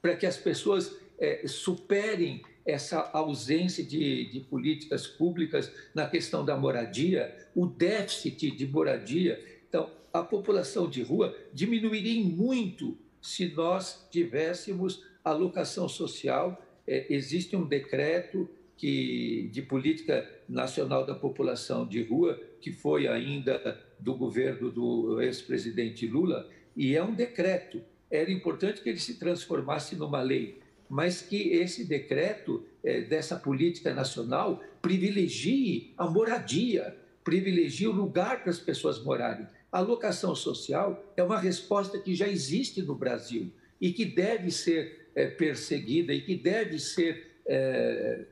[0.00, 6.56] para que as pessoas é, superem essa ausência de, de, políticas públicas na questão da
[6.56, 9.42] moradia, o déficit de moradia.
[9.68, 16.60] Então, a população de rua diminuiria muito se nós tivéssemos alocação social.
[16.86, 23.80] É, existe um decreto que, de política nacional da população de rua, que foi ainda
[23.98, 27.80] do governo do ex-presidente Lula, e é um decreto.
[28.10, 30.58] Era importante que ele se transformasse numa lei,
[30.92, 38.50] mas que esse decreto é, dessa política nacional privilegie a moradia, privilegie o lugar para
[38.50, 39.46] as pessoas morarem.
[39.72, 45.08] A locação social é uma resposta que já existe no Brasil e que deve ser
[45.14, 48.26] é, perseguida e que deve ser é,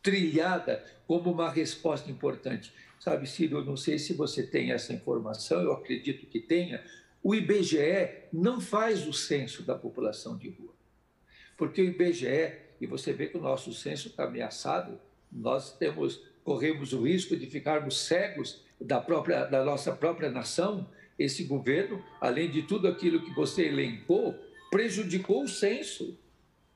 [0.00, 2.72] trilhada como uma resposta importante.
[3.00, 6.80] Sabe, Ciro, eu não sei se você tem essa informação, eu acredito que tenha.
[7.20, 10.73] O IBGE não faz o censo da população de rua.
[11.56, 14.98] Porque o IBGE, e você vê que o nosso censo está ameaçado,
[15.30, 20.88] nós temos, corremos o risco de ficarmos cegos da, própria, da nossa própria nação.
[21.18, 24.34] Esse governo, além de tudo aquilo que você elencou,
[24.70, 26.18] prejudicou o censo.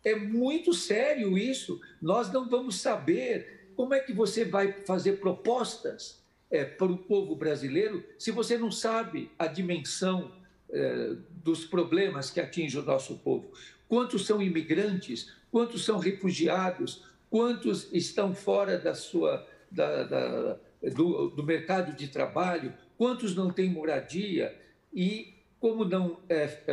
[0.05, 1.81] É muito sério isso.
[2.01, 7.37] Nós não vamos saber como é que você vai fazer propostas é, para o povo
[7.37, 10.33] brasileiro se você não sabe a dimensão
[10.71, 11.15] é,
[11.45, 13.53] dos problemas que atingem o nosso povo.
[13.89, 15.33] Quantos são imigrantes?
[15.51, 17.05] Quantos são refugiados?
[17.31, 20.59] Quantos estão fora da sua, da, da,
[20.95, 22.75] do, do mercado de trabalho?
[22.97, 24.55] Quantos não têm moradia?
[24.93, 26.73] E Como não é, é,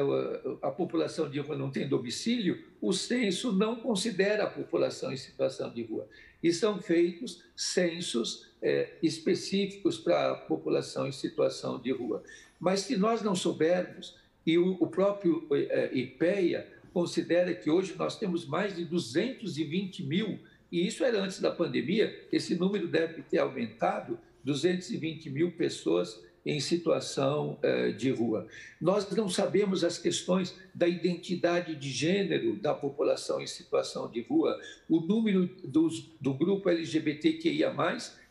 [0.62, 5.74] a população de rua não tem domicílio, o censo não considera a população em situação
[5.74, 6.08] de rua.
[6.44, 12.24] E são feitos censos é, específicos para a população em situação de rua.
[12.60, 18.18] Mas se nós não soubermos, e o, o próprio é, IPEA considera que hoje nós
[18.18, 20.40] temos mais de 220 mil,
[20.72, 26.60] e isso era antes da pandemia, esse número deve ter aumentado, 220 mil pessoas em
[26.60, 28.48] situação uh, de rua.
[28.80, 34.58] Nós não sabemos as questões da identidade de gênero da população em situação de rua.
[34.88, 37.76] O número dos, do grupo LGBTQIA,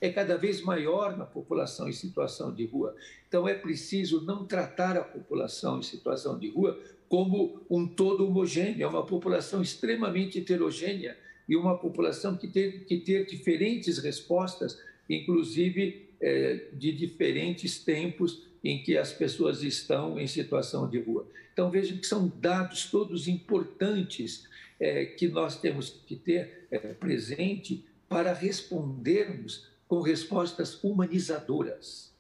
[0.01, 2.95] é cada vez maior na população em situação de rua.
[3.27, 8.83] Então, é preciso não tratar a população em situação de rua como um todo homogêneo,
[8.83, 11.17] é uma população extremamente heterogênea
[11.49, 18.83] e uma população que tem que ter diferentes respostas, inclusive é, de diferentes tempos em
[18.83, 21.27] que as pessoas estão em situação de rua.
[21.53, 24.49] Então, vejam que são dados todos importantes
[24.81, 32.13] é, que nós temos que ter é, presente para respondermos com respostas humanizadoras,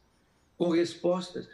[0.57, 1.49] com respostas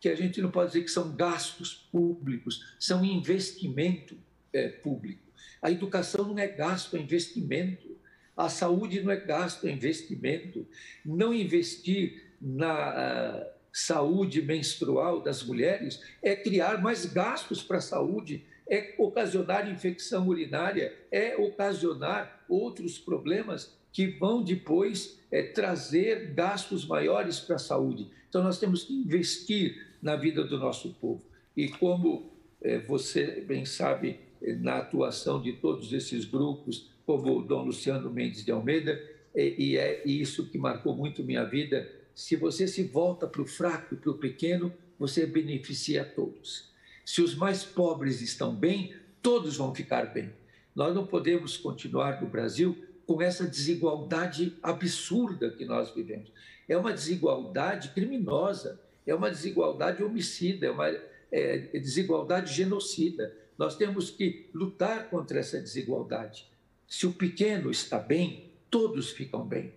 [0.00, 4.16] que a gente não pode dizer que são gastos públicos, são investimento
[4.52, 5.22] é, público.
[5.60, 7.98] A educação não é gasto, é investimento.
[8.36, 10.66] A saúde não é gasto, é investimento.
[11.04, 18.44] Não investir na uh, saúde menstrual das mulheres é criar mais gastos para a saúde,
[18.66, 27.40] é ocasionar infecção urinária, é ocasionar outros problemas que vão depois é, trazer gastos maiores
[27.40, 28.08] para a saúde.
[28.28, 31.22] Então, nós temos que investir na vida do nosso povo.
[31.56, 32.30] E como
[32.60, 34.20] é, você bem sabe,
[34.60, 39.00] na atuação de todos esses grupos, como o Dom Luciano Mendes de Almeida,
[39.34, 41.88] e é isso que marcou muito minha vida.
[42.14, 46.70] Se você se volta para o fraco e para o pequeno, você beneficia a todos.
[47.04, 50.30] Se os mais pobres estão bem, todos vão ficar bem.
[50.74, 52.76] Nós não podemos continuar no Brasil
[53.06, 56.30] com essa desigualdade absurda que nós vivemos.
[56.68, 60.88] É uma desigualdade criminosa, é uma desigualdade homicida, é uma
[61.32, 63.34] é, desigualdade genocida.
[63.56, 66.46] Nós temos que lutar contra essa desigualdade.
[66.86, 69.72] Se o pequeno está bem, todos ficam bem.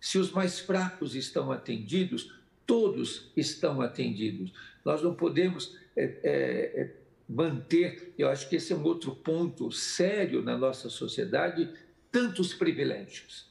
[0.00, 2.32] Se os mais fracos estão atendidos,
[2.66, 4.52] todos estão atendidos.
[4.84, 6.94] Nós não podemos é, é, é,
[7.28, 11.68] manter, eu acho que esse é um outro ponto sério na nossa sociedade,
[12.10, 13.46] tantos privilégios.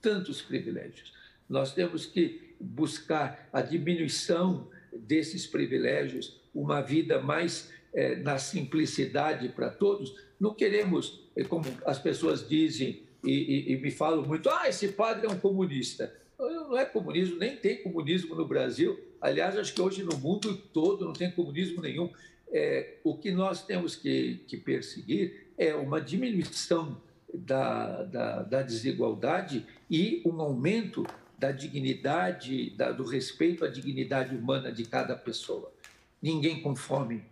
[0.00, 1.12] Tantos privilégios.
[1.48, 9.70] Nós temos que buscar a diminuição desses privilégios, uma vida mais é, na simplicidade para
[9.70, 10.14] todos.
[10.38, 14.88] Não queremos é como as pessoas dizem e, e, e, me falam muito, ah, esse
[14.88, 16.14] padre é um comunista.
[16.38, 18.98] Não é comunismo, nem tem comunismo no Brasil.
[19.20, 22.10] Aliás, acho que hoje no mundo todo não tem comunismo nenhum.
[22.50, 27.00] É, o que nós temos que, que perseguir é uma diminuição
[27.32, 31.06] da, da, da, desigualdade e um aumento
[31.40, 35.72] da dignidade, da, do respeito à dignidade humana de cada pessoa.
[36.20, 37.24] Ninguém com fome,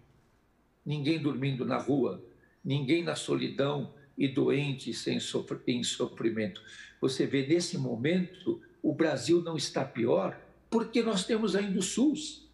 [0.85, 2.25] ninguém dormindo na rua,
[2.65, 6.63] ninguém na solidão e doente sem sofr em sofrimento.
[7.03, 10.41] Você vê nesse momento o Brasil não está pior
[10.71, 12.49] porque nós temos ainda o SUS.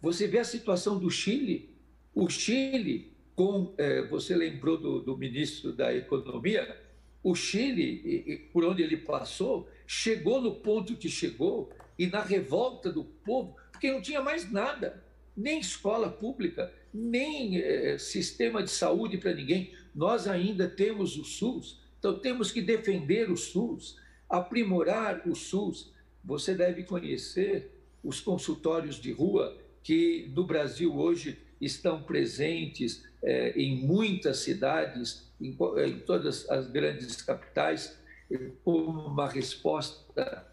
[0.00, 1.68] Você vê a situação do Chile.
[2.14, 6.80] O Chile, com é, você lembrou do, do ministro da Economia,
[7.22, 13.04] o Chile, por onde ele passou, chegou no ponto que chegou e na revolta do
[13.04, 15.02] povo, porque não tinha mais nada,
[15.36, 19.72] nem escola pública, nem é, sistema de saúde para ninguém.
[19.94, 23.98] Nós ainda temos o SUS, então temos que defender o SUS,
[24.28, 25.92] aprimorar o SUS.
[26.24, 27.70] Você deve conhecer
[28.02, 35.56] os consultórios de rua que no Brasil hoje estão presentes é, em muitas cidades, em,
[35.84, 37.98] em, todas as grandes capitais,
[38.62, 40.46] como uma resposta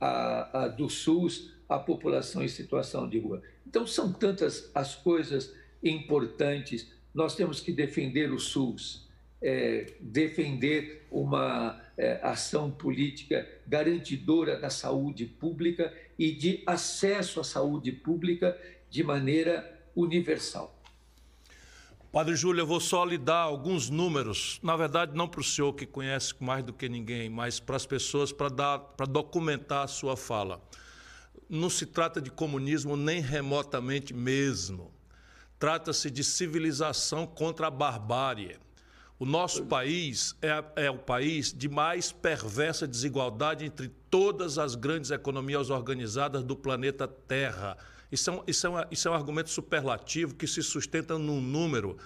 [0.00, 3.42] a, a, do SUS à população em situação de rua.
[3.66, 6.92] Então, são tantas as coisas importantes.
[7.12, 9.08] Nós temos que defender o SUS,
[9.42, 17.92] é, defender uma é, ação política garantidora da saúde pública e de acesso à saúde
[17.92, 18.58] pública
[18.88, 20.75] de maneira universal.
[22.16, 25.74] Padre Júlio, eu vou só lhe dar alguns números, na verdade, não para o senhor
[25.74, 29.86] que conhece mais do que ninguém, mas para as pessoas, para, dar, para documentar a
[29.86, 30.58] sua fala.
[31.46, 34.90] Não se trata de comunismo nem remotamente mesmo.
[35.58, 38.56] Trata-se de civilização contra a barbárie.
[39.18, 45.10] O nosso país é, é, o país de mais perversa desigualdade entre todas as grandes
[45.10, 47.76] economias organizadas do planeta Terra.
[48.10, 51.96] Isso é, um, isso, é isso é um argumento superlativo que se sustenta num número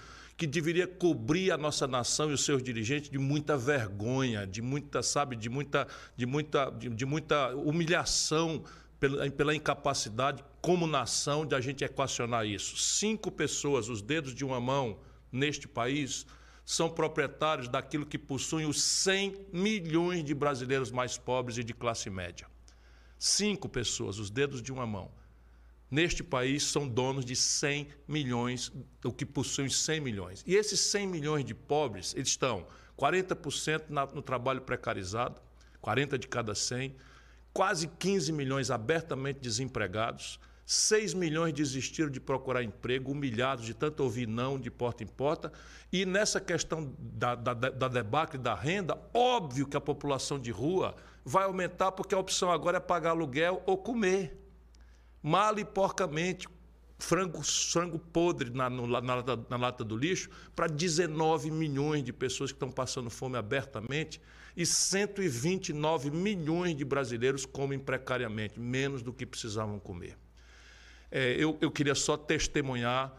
[0.41, 5.03] que deveria cobrir a nossa nação e os seus dirigentes de muita vergonha, de muita,
[5.03, 5.87] sabe, de muita,
[6.17, 8.65] de muita, de, de muita humilhação
[8.99, 12.79] pela, pela, incapacidade como nação de a gente equacionar isso.
[12.79, 14.99] Cinco pessoas, os dedos de uma mão
[15.31, 16.25] neste país,
[16.65, 22.09] são proprietários daquilo que possuem os 100 milhões de brasileiros mais pobres e de classe
[22.09, 22.47] média.
[23.19, 25.11] Cinco pessoas, os dedos de uma mão
[25.91, 28.73] neste país são donos de 100 milhões,
[29.05, 30.45] o que possuem 100 milhões.
[30.47, 32.67] E esses 100 milhões de pobres, eles estão
[32.99, 35.41] 40% na, no trabalho precarizado,
[35.81, 36.95] 40 de cada 100,
[37.53, 40.39] quase 15 milhões abertamente desempregados,
[40.71, 45.53] 6 milhões desistiram de procurar emprego, humilhados de tanto ouvir não de porta em porta.
[45.93, 50.95] E nessa questão da, da, da debacle da renda, óbvio que a população de rua
[51.25, 54.40] vai aumentar porque a opção agora é pagar aluguel ou comer
[55.23, 56.49] mal e porcamente,
[56.99, 62.13] frango, frango podre na, no, na, lata, na lata do lixo, para 19 milhões de
[62.13, 64.21] pessoas que estão passando fome abertamente
[64.57, 70.17] e 129 milhões de brasileiros comem precariamente, menos do que precisavam comer.
[71.11, 73.13] É, eu, eu queria só testemunhar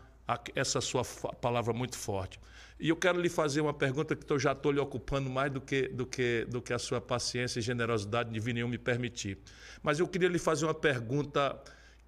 [0.55, 1.03] essa sua
[1.41, 2.39] palavra muito forte.
[2.79, 5.61] E eu quero lhe fazer uma pergunta que eu já estou lhe ocupando mais do
[5.61, 9.37] que, do, que, do que a sua paciência e generosidade de nenhum me permitir.
[9.83, 11.61] Mas eu queria lhe fazer uma pergunta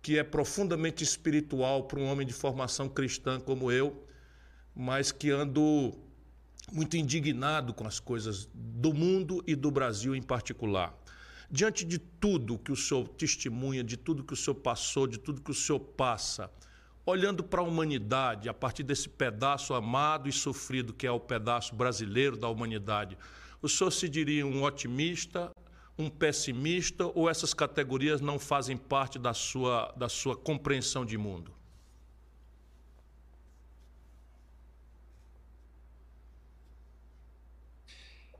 [0.03, 4.05] que é profundamente espiritual para um homem de formação cristã como eu,
[4.75, 5.93] mas que ando
[6.73, 10.93] muito indignado com as coisas do mundo e do Brasil em particular.
[11.49, 15.41] Diante de tudo que o senhor testemunha, de tudo que o senhor passou, de tudo
[15.41, 16.51] que o senhor passa,
[17.05, 21.75] olhando para a humanidade, a partir desse pedaço amado e sofrido que é o pedaço
[21.75, 23.17] brasileiro da humanidade,
[23.61, 25.49] o senhor se diria um otimista,
[25.97, 31.53] um pessimista ou essas categorias não fazem parte da sua, da sua compreensão de mundo?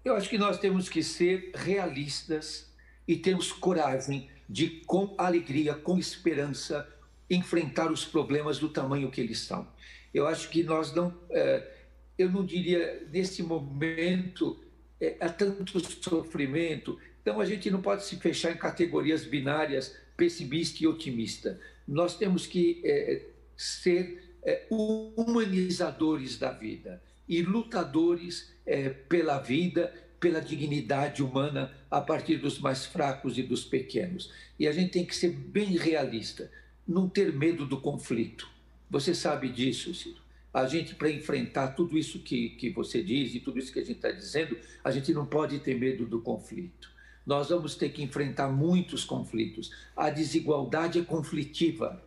[0.03, 2.73] Eu acho que nós temos que ser realistas
[3.07, 6.87] e temos coragem de, com alegria, com esperança,
[7.29, 9.67] enfrentar os problemas do tamanho que eles são.
[10.13, 11.71] Eu acho que nós não, é,
[12.17, 14.61] eu não diria nesse momento
[14.99, 20.83] é, há tanto sofrimento, então, a gente não pode se fechar em categorias binárias, pessimista
[20.83, 21.57] e otimista.
[21.87, 30.41] Nós temos que é, ser é, humanizadores da vida e lutadores é, pela vida, pela
[30.41, 34.29] dignidade humana a partir dos mais fracos e dos pequenos.
[34.59, 36.51] E a gente tem que ser bem realista,
[36.85, 38.49] não ter medo do conflito.
[38.89, 40.21] Você sabe disso, Ciro.
[40.53, 43.83] A gente, para enfrentar tudo isso que, que você diz e tudo isso que a
[43.85, 46.92] gente está dizendo, a gente não pode ter medo do conflito
[47.25, 49.71] nós vamos ter que enfrentar muitos conflitos.
[49.95, 52.01] A desigualdade é conflitiva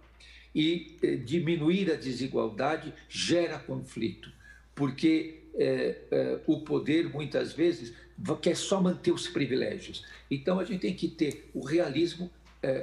[0.55, 4.31] e eh, diminuir a desigualdade gera conflito,
[4.75, 7.95] porque eh, eh, o poder muitas vezes
[8.41, 10.05] quer só manter os privilégios.
[10.31, 12.31] Então a gente tem que ter o realismo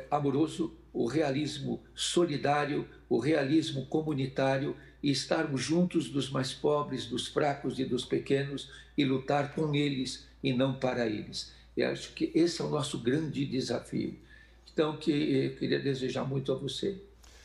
[0.09, 7.79] amoroso, o realismo solidário, o realismo comunitário e estarmos juntos dos mais pobres, dos fracos
[7.79, 11.51] e dos pequenos e lutar com eles e não para eles.
[11.75, 14.17] E acho que esse é o nosso grande desafio.
[14.71, 16.97] Então, que eu queria desejar muito a você.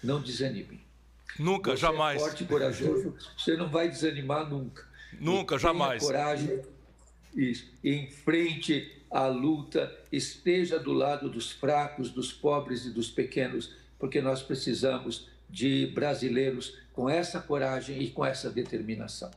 [0.02, 0.80] Não desanime.
[1.38, 2.20] Nunca, você jamais.
[2.20, 4.86] É forte e corajoso, você não vai desanimar nunca.
[5.20, 6.02] Nunca, e jamais.
[6.02, 6.60] coragem.
[7.34, 7.66] Isso.
[7.84, 14.42] Enfrente a luta, esteja do lado dos fracos, dos pobres e dos pequenos, porque nós
[14.42, 19.30] precisamos de brasileiros com essa coragem e com essa determinação.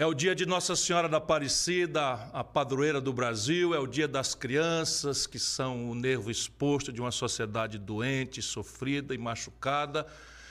[0.00, 4.06] É o dia de Nossa Senhora da Aparecida, a padroeira do Brasil, é o dia
[4.06, 10.06] das crianças, que são o nervo exposto de uma sociedade doente, sofrida e machucada.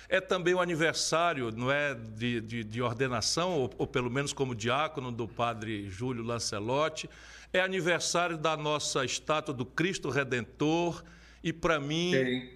[0.09, 4.53] É também o aniversário, não é, de, de, de ordenação, ou, ou, pelo menos como
[4.53, 7.09] diácono, do padre Júlio Lancelotti.
[7.53, 11.01] É aniversário da nossa estátua do Cristo Redentor.
[11.41, 12.11] E para mim,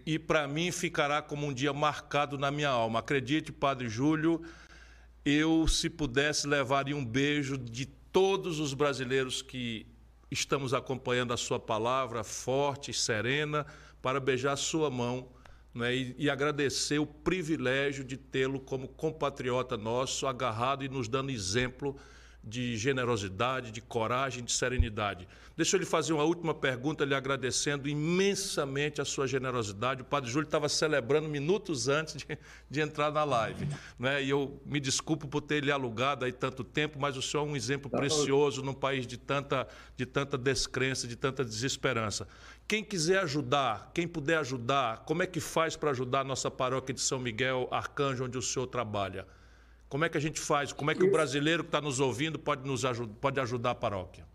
[0.06, 3.00] e para mim ficará como um dia marcado na minha alma.
[3.00, 4.42] Acredite, Padre Júlio,
[5.26, 9.86] eu, se pudesse, levaria um beijo de todos os brasileiros que
[10.30, 13.66] estamos acompanhando a sua palavra forte, serena,
[14.02, 15.30] para beijar sua mão
[15.74, 21.32] né, e, e agradecer o privilégio de tê-lo como compatriota nosso, agarrado e nos dando
[21.32, 21.96] exemplo
[22.44, 25.28] de generosidade, de coragem, de serenidade.
[25.56, 30.02] Deixa eu lhe fazer uma última pergunta, lhe agradecendo imensamente a sua generosidade.
[30.02, 32.26] O Padre Júlio estava celebrando minutos antes de,
[32.70, 33.68] de entrar na live.
[34.00, 34.24] Né?
[34.24, 37.52] E eu me desculpo por ter lhe alugado aí tanto tempo, mas o senhor é
[37.52, 42.28] um exemplo precioso num país de tanta, de tanta descrença, de tanta desesperança.
[42.68, 46.94] Quem quiser ajudar, quem puder ajudar, como é que faz para ajudar a nossa paróquia
[46.94, 49.28] de São Miguel Arcanjo, onde o senhor trabalha?
[49.92, 50.72] Como é que a gente faz?
[50.72, 53.76] Como é que o brasileiro que está nos ouvindo pode, nos ajud pode ajudar a
[53.76, 54.26] paróquia?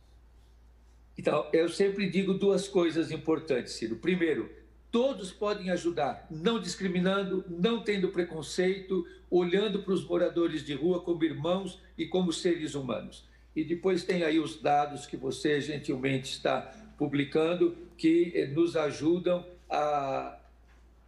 [1.16, 3.96] Então, eu sempre digo duas coisas importantes, Ciro.
[3.96, 4.50] Primeiro,
[4.92, 11.24] todos podem ajudar, não discriminando, não tendo preconceito, olhando para os moradores de rua como
[11.24, 13.26] irmãos e como seres humanos.
[13.56, 16.60] E depois tem aí os dados que você gentilmente está
[16.98, 20.38] publicando, que eh, nos ajudam a,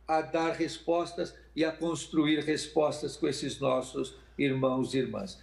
[0.06, 5.42] a dar respostas e a construir respostas com esses nossos irmãos e irmãs.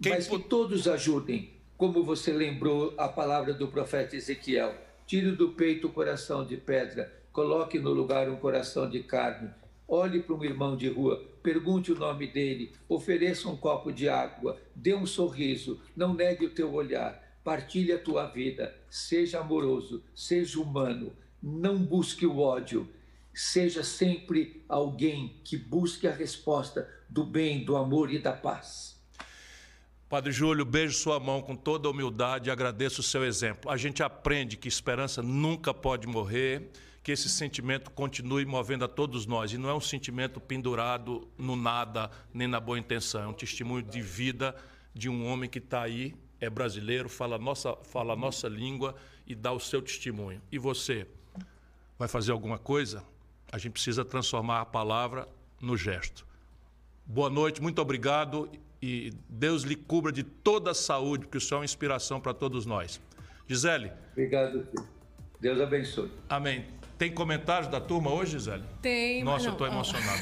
[0.00, 4.74] Quem Mas que todos ajudem, como você lembrou a palavra do profeta Ezequiel:
[5.06, 9.50] tire do peito o coração de pedra, coloque no lugar um coração de carne.
[9.86, 14.58] Olhe para um irmão de rua, pergunte o nome dele, ofereça um copo de água,
[14.74, 20.58] dê um sorriso, não negue o teu olhar, partilhe a tua vida, seja amoroso, seja
[20.58, 22.88] humano, não busque o ódio,
[23.34, 28.94] seja sempre alguém que busque a resposta do bem, do amor e da paz.
[30.08, 33.70] Padre Júlio, beijo sua mão com toda a humildade e agradeço o seu exemplo.
[33.70, 36.70] A gente aprende que esperança nunca pode morrer,
[37.02, 39.52] que esse sentimento continue movendo a todos nós.
[39.52, 43.22] E não é um sentimento pendurado no nada, nem na boa intenção.
[43.22, 44.54] É um testemunho de vida
[44.94, 48.94] de um homem que está aí, é brasileiro, fala a, nossa, fala a nossa língua
[49.26, 50.40] e dá o seu testemunho.
[50.52, 51.08] E você
[51.98, 53.02] vai fazer alguma coisa?
[53.54, 55.28] A gente precisa transformar a palavra
[55.60, 56.26] no gesto.
[57.06, 58.50] Boa noite, muito obrigado
[58.82, 62.34] e Deus lhe cubra de toda a saúde, porque o Senhor é uma inspiração para
[62.34, 63.00] todos nós.
[63.46, 63.92] Gisele.
[64.10, 64.66] Obrigado,
[65.40, 66.10] Deus abençoe.
[66.28, 66.66] Amém.
[66.98, 68.64] Tem comentários da turma hoje, Gisele?
[68.82, 69.22] Tem.
[69.22, 70.20] Nossa, eu estou emocionado.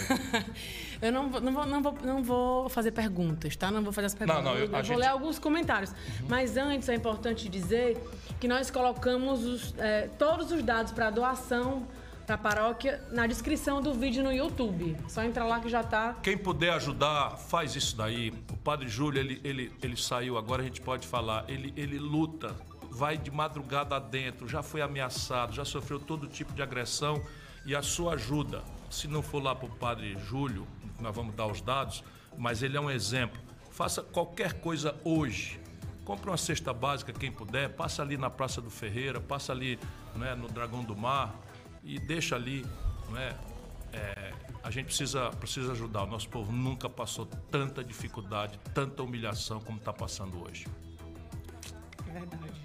[1.00, 3.70] eu não, não, vou, não, vou, não vou fazer perguntas, tá?
[3.70, 4.44] Não vou fazer as perguntas.
[4.44, 4.98] Não, não, eu, eu vou gente...
[4.98, 5.90] ler alguns comentários.
[5.90, 6.26] Uhum.
[6.28, 7.96] Mas antes é importante dizer
[8.38, 11.88] que nós colocamos os, é, todos os dados para doação
[12.26, 14.96] para paróquia na descrição do vídeo no YouTube.
[15.08, 16.16] Só entrar lá que já tá.
[16.22, 18.32] Quem puder ajudar, faz isso daí.
[18.50, 22.54] O Padre Júlio, ele, ele, ele saiu, agora a gente pode falar, ele, ele luta,
[22.90, 27.22] vai de madrugada adentro, já foi ameaçado, já sofreu todo tipo de agressão
[27.64, 30.66] e a sua ajuda, se não for lá para o Padre Júlio,
[31.00, 32.04] nós vamos dar os dados,
[32.36, 33.40] mas ele é um exemplo.
[33.70, 35.60] Faça qualquer coisa hoje.
[36.04, 39.78] Compre uma cesta básica, quem puder, passa ali na Praça do Ferreira, passa ali
[40.16, 41.34] né, no Dragão do Mar,
[41.84, 42.64] e deixa ali,
[43.10, 43.36] não é?
[43.92, 44.32] é?
[44.62, 46.04] a gente precisa, precisa ajudar.
[46.04, 50.66] O nosso povo nunca passou tanta dificuldade, tanta humilhação como está passando hoje.
[52.08, 52.62] É verdade.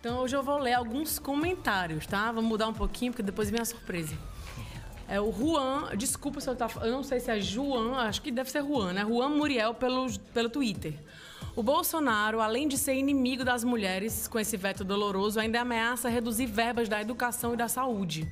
[0.00, 2.32] Então hoje eu vou ler alguns comentários, tá?
[2.32, 4.16] Vamos mudar um pouquinho, porque depois vem a surpresa.
[5.08, 8.30] É o Juan, desculpa se eu tá, eu não sei se é Juan, acho que
[8.30, 9.04] deve ser Juan, né?
[9.04, 10.94] Juan Muriel pelo, pelo Twitter.
[11.56, 16.46] O Bolsonaro, além de ser inimigo das mulheres com esse veto doloroso, ainda ameaça reduzir
[16.46, 18.30] verbas da educação e da saúde.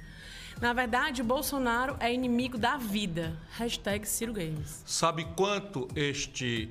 [0.60, 3.38] Na verdade, Bolsonaro é inimigo da vida.
[3.52, 4.82] Hashtag Ciro Games.
[4.86, 6.70] Sabe quanto este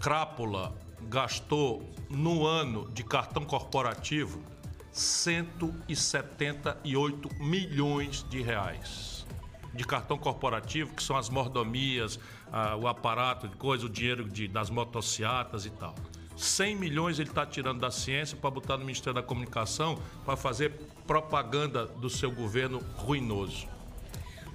[0.00, 4.42] crápula gastou no ano de cartão corporativo?
[4.90, 9.24] 178 milhões de reais.
[9.72, 12.18] De cartão corporativo, que são as mordomias,
[12.52, 15.94] ah, o aparato de coisa, o dinheiro de, das motocicletas e tal.
[16.36, 20.72] 100 milhões ele está tirando da ciência para botar no Ministério da Comunicação para fazer
[21.10, 23.66] propaganda do seu governo ruinoso.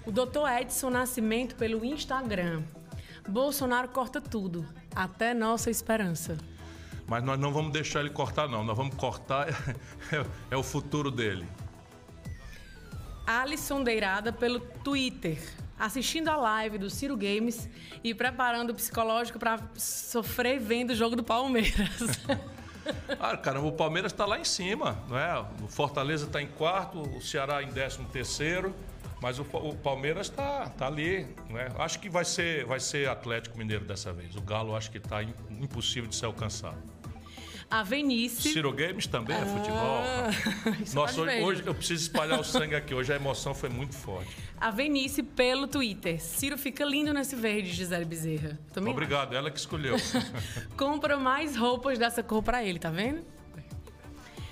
[0.06, 2.64] O doutor Edson Nascimento pelo Instagram.
[3.28, 6.38] Bolsonaro corta tudo, até nossa esperança.
[7.08, 8.64] Mas nós não vamos deixar ele cortar, não.
[8.64, 9.50] Nós vamos cortar
[10.14, 11.46] é, é o futuro dele.
[13.28, 15.38] Alisson Deirada pelo Twitter
[15.78, 17.68] assistindo a live do Ciro Games
[18.02, 22.00] e preparando o psicológico para sofrer vendo o jogo do Palmeiras.
[23.20, 25.40] Ah, caramba, o Palmeiras está lá em cima, não é?
[25.64, 28.74] O Fortaleza está em quarto, o Ceará em décimo terceiro,
[29.22, 31.72] mas o, o Palmeiras está tá ali, não é?
[31.80, 34.36] Acho que vai ser, vai ser Atlético Mineiro dessa vez.
[34.36, 36.78] O Galo acho que está impossível de ser alcançado.
[37.70, 38.50] A Venice.
[38.50, 40.76] Ciro Games também é ah, futebol.
[40.94, 42.94] Nossa, hoje, hoje, eu preciso espalhar o sangue aqui.
[42.94, 44.30] Hoje a emoção foi muito forte.
[44.60, 46.22] A Venice pelo Twitter.
[46.22, 48.60] Ciro fica lindo nesse verde, Gisele Bezerra.
[48.72, 49.38] Também Obrigado, acho.
[49.38, 49.96] ela que escolheu.
[50.78, 53.24] Compra mais roupas dessa cor para ele, tá vendo?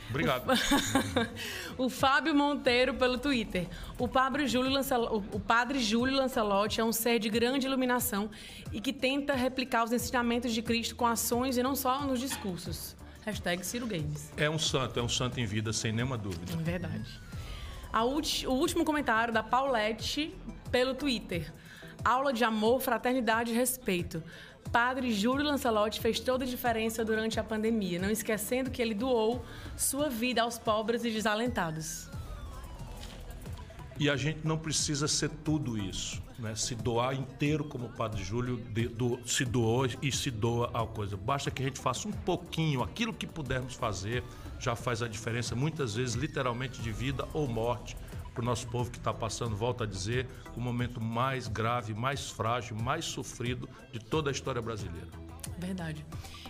[0.10, 0.45] Obrigado.
[1.76, 3.68] o Fábio Monteiro pelo Twitter.
[3.98, 5.23] O padre, Júlio Lancel...
[5.31, 8.30] o padre Júlio Lancelotti é um ser de grande iluminação
[8.72, 12.95] e que tenta replicar os ensinamentos de Cristo com ações e não só nos discursos.
[13.25, 14.31] Hashtag Ciro Games.
[14.35, 16.53] É um santo, é um santo em vida, sem nenhuma dúvida.
[16.53, 17.19] É verdade.
[17.93, 18.45] Ulti...
[18.47, 20.35] O último comentário da Paulette
[20.71, 21.53] pelo Twitter.
[22.03, 24.21] Aula de amor, fraternidade e respeito.
[24.71, 29.45] Padre Júlio Lancelotti fez toda a diferença durante a pandemia, não esquecendo que ele doou
[29.77, 32.09] sua vida aos pobres e desalentados.
[33.99, 36.53] E a gente não precisa ser tudo isso, né?
[36.55, 40.85] Se doar inteiro como o Padre Júlio de, do, se doou e se doa a
[40.85, 41.15] coisa.
[41.17, 44.23] Basta que a gente faça um pouquinho, aquilo que pudermos fazer
[44.59, 47.97] já faz a diferença, muitas vezes literalmente de vida ou morte
[48.33, 52.29] para o nosso povo que está passando, volto a dizer, o momento mais grave, mais
[52.29, 55.07] frágil, mais sofrido de toda a história brasileira.
[55.57, 56.05] Verdade.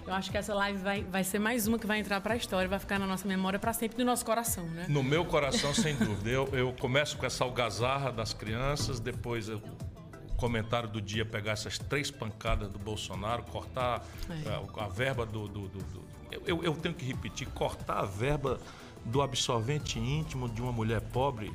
[0.05, 2.37] Eu acho que essa live vai, vai ser mais uma que vai entrar para a
[2.37, 4.85] história, vai ficar na nossa memória para sempre, no nosso coração, né?
[4.89, 6.29] No meu coração, sem dúvida.
[6.29, 11.53] Eu, eu começo com essa algazarra das crianças, depois eu, o comentário do dia pegar
[11.53, 14.49] essas três pancadas do Bolsonaro, cortar é.
[14.49, 15.47] a, eh, a, verba do.
[15.47, 16.03] do, do, do
[16.45, 18.59] eu, eu tenho que repetir, cortar a verba
[19.05, 21.53] do absorvente íntimo de uma mulher pobre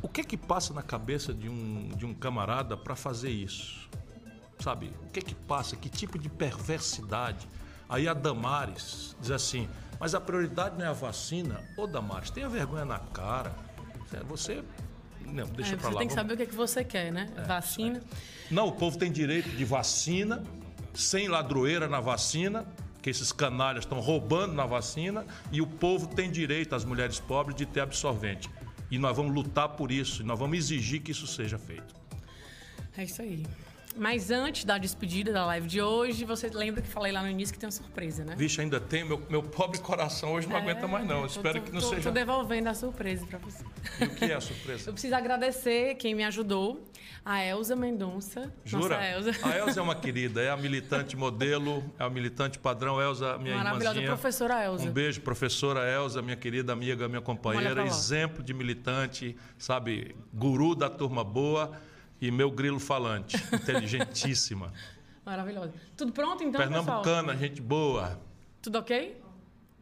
[0.00, 3.88] o que é que passa na cabeça de um, de um camarada para fazer isso?
[4.60, 4.92] Sabe?
[5.06, 5.76] O que é que passa?
[5.76, 7.48] Que tipo de perversidade?
[7.88, 9.68] Aí a Damares diz assim:
[10.00, 11.60] mas a prioridade não é a vacina?
[11.76, 13.52] Ô Damares, tenha vergonha na cara.
[14.28, 14.62] Você.
[15.24, 15.92] Não, deixa é, pra lá.
[15.92, 17.28] Você tem que saber o que, é que você quer, né?
[17.36, 17.98] É, vacina.
[17.98, 18.54] É.
[18.54, 20.42] Não, o povo tem direito de vacina,
[20.94, 22.64] sem ladroeira na vacina,
[23.02, 27.56] que esses canalhas estão roubando na vacina, e o povo tem direito, as mulheres pobres,
[27.56, 28.48] de ter absorvente.
[28.90, 31.94] E nós vamos lutar por isso, e nós vamos exigir que isso seja feito.
[32.96, 33.44] É isso aí.
[33.98, 37.52] Mas antes da despedida da live de hoje, você lembra que falei lá no início
[37.52, 38.34] que tem uma surpresa, né?
[38.36, 39.04] Vixe, ainda tem.
[39.04, 41.22] Meu, meu pobre coração hoje não é, aguenta mais, não.
[41.22, 42.02] Tô, Espero tô, que não tô, seja.
[42.02, 43.64] Tô devolvendo a surpresa para você.
[44.00, 44.88] E o que é a surpresa?
[44.88, 46.88] Eu preciso agradecer quem me ajudou,
[47.24, 48.52] a Elza Mendonça.
[48.64, 48.96] Jura?
[48.96, 49.32] Nossa Elza.
[49.42, 53.02] A Elza é uma querida, é a militante modelo, é a militante padrão.
[53.02, 54.06] Elza, minha Maravilhosa, irmãzinha.
[54.06, 54.88] professora Elza.
[54.88, 60.88] Um beijo, professora Elza, minha querida amiga, minha companheira, exemplo de militante, sabe, guru da
[60.88, 61.72] turma boa
[62.20, 64.72] e meu grilo falante, inteligentíssima.
[65.24, 65.72] Maravilhosa.
[65.96, 67.36] Tudo pronto então, Pernambucana, pessoal?
[67.36, 68.18] gente boa.
[68.62, 69.20] Tudo ok?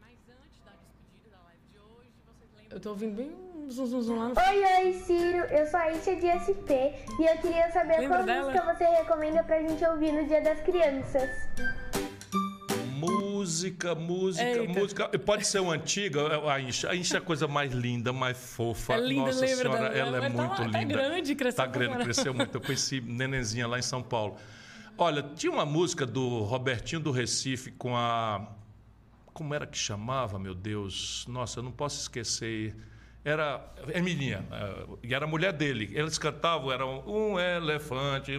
[0.01, 2.77] Mas antes da despedida da live de hoje, vocês lembram...
[2.77, 4.35] Eu tô ouvindo bem um zum, zum, zum lá no...
[4.37, 5.37] Oi, oi, Ciro.
[5.45, 6.69] Eu sou a Isha de SP
[7.19, 8.51] e eu queria saber Lembra qual dela?
[8.51, 11.29] música você recomenda pra gente ouvir no Dia das Crianças.
[13.11, 14.79] Música, música, Eita.
[14.79, 15.09] música.
[15.19, 16.89] Pode ser uma antiga, a Incha.
[16.89, 18.93] A Incha é a coisa mais linda, mais fofa.
[18.93, 20.85] É linda, Nossa lembra Senhora, ela é tá- muito tá linda.
[20.93, 22.55] grande, cresceu Tá grande, cresceu muito.
[22.55, 24.37] Eu conheci nenenzinha lá em São Paulo.
[24.97, 28.47] Olha, tinha uma música do Robertinho do Recife com a.
[29.33, 31.25] Como era que chamava, meu Deus?
[31.27, 32.75] Nossa, eu não posso esquecer.
[33.27, 33.61] Era
[33.93, 35.89] Emilinha, eh, e era a mulher dele.
[35.93, 38.31] Eles cantavam, era um, um elefante,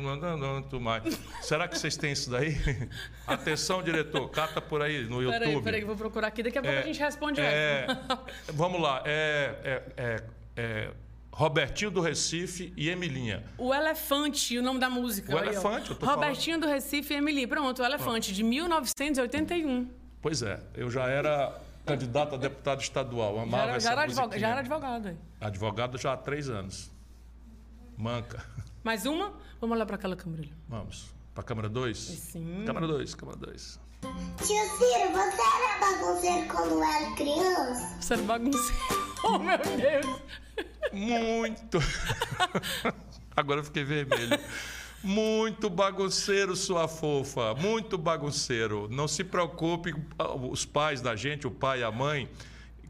[0.71, 1.03] tudo mais.
[1.43, 2.57] Será que vocês têm isso daí?
[3.27, 5.41] Atenção, diretor, cata por aí no YouTube.
[5.41, 6.43] Peraí, peraí, vou procurar aqui.
[6.43, 8.21] Daqui a pouco É, a gente responde é, essa.
[8.55, 10.25] Vamos lá, é, é- é-
[10.57, 10.91] é
[11.31, 13.45] Robertinho do Recife e Emilinha.
[13.59, 15.35] O Elefante, o nome da música.
[15.35, 15.51] O aí, ó.
[15.51, 17.47] Elefante, eu tô Robertinho do Recife e Emily.
[17.47, 19.87] Pronto, o Elefante, de 1981.
[20.23, 24.01] Pois é, eu já era candidato a deputado estadual, Já amava era, essa já, era
[24.03, 24.25] musiquinha.
[24.25, 25.19] advogado, já era advogado.
[25.41, 26.91] Advogado já há três anos.
[27.97, 28.45] Manca.
[28.85, 29.33] Mais uma?
[29.61, 30.55] Vamos olhar para aquela câmera ali.
[30.69, 31.13] Vamos.
[31.35, 31.97] Pra câmera 2?
[31.99, 32.65] Sim.
[32.67, 33.81] Câmera 2, câmera 2.
[34.01, 37.97] Tio Ciro, você era bagunceiro quando era criança?
[38.01, 38.99] Você era bagunceiro.
[39.25, 40.23] Oh, meu Deus.
[40.93, 41.79] Muito.
[43.37, 44.39] Agora eu fiquei vermelho.
[45.03, 47.55] Muito bagunceiro, sua fofa.
[47.55, 48.89] Muito bagunceiro.
[48.91, 49.95] Não se preocupe,
[50.51, 52.29] os pais da gente, o pai e a mãe,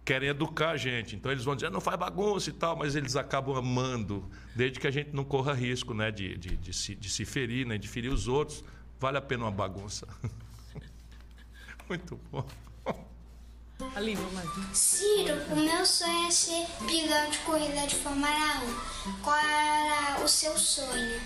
[0.05, 1.15] querem educar a gente.
[1.15, 4.27] Então eles vão dizer, não faz bagunça e tal, mas eles acabam amando,
[4.57, 7.67] desde que a gente não corra risco né, de, de, de, se, de se ferir,
[7.67, 8.65] né, de ferir os outros.
[8.99, 10.09] Vale a pena uma bagunça.
[11.89, 12.47] Muito bom.
[13.95, 14.43] Ali, vamos lá.
[14.73, 18.63] Ciro, o meu sonho é ser piloto de corrida de Fórmula
[19.07, 19.13] 1.
[19.23, 21.21] Qual era o seu sonho?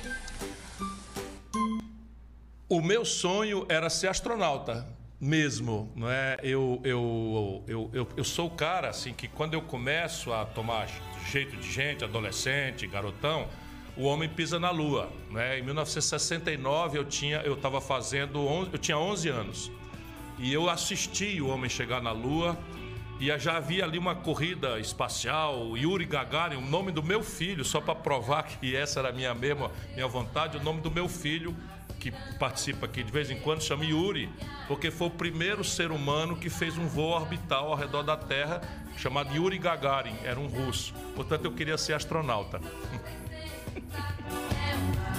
[2.72, 4.88] O meu sonho era ser astronauta
[5.20, 6.38] mesmo, não é?
[6.42, 10.88] Eu, eu, eu, eu, eu sou o cara assim que quando eu começo a tomar
[11.30, 13.46] jeito de gente, adolescente, garotão,
[13.94, 15.58] o homem pisa na lua, né?
[15.58, 19.70] Em 1969 eu tinha eu estava fazendo 11, eu tinha 11 anos.
[20.38, 22.56] E eu assisti o homem chegar na lua
[23.20, 27.82] e já havia ali uma corrida espacial, Yuri Gagarin, o nome do meu filho, só
[27.82, 31.54] para provar que essa era a minha mesma minha vontade, o nome do meu filho
[32.02, 34.28] que participa aqui de vez em quando, chama Yuri,
[34.66, 38.60] porque foi o primeiro ser humano que fez um voo orbital ao redor da Terra,
[38.96, 40.92] chamado Yuri Gagarin, era um russo.
[41.14, 42.60] Portanto, eu queria ser astronauta.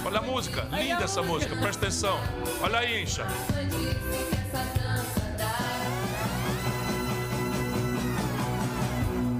[0.04, 2.20] Olha a música, linda essa música, presta atenção.
[2.60, 3.26] Olha aí, Incha.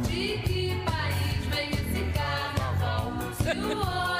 [0.06, 3.12] De que país vem esse carnaval?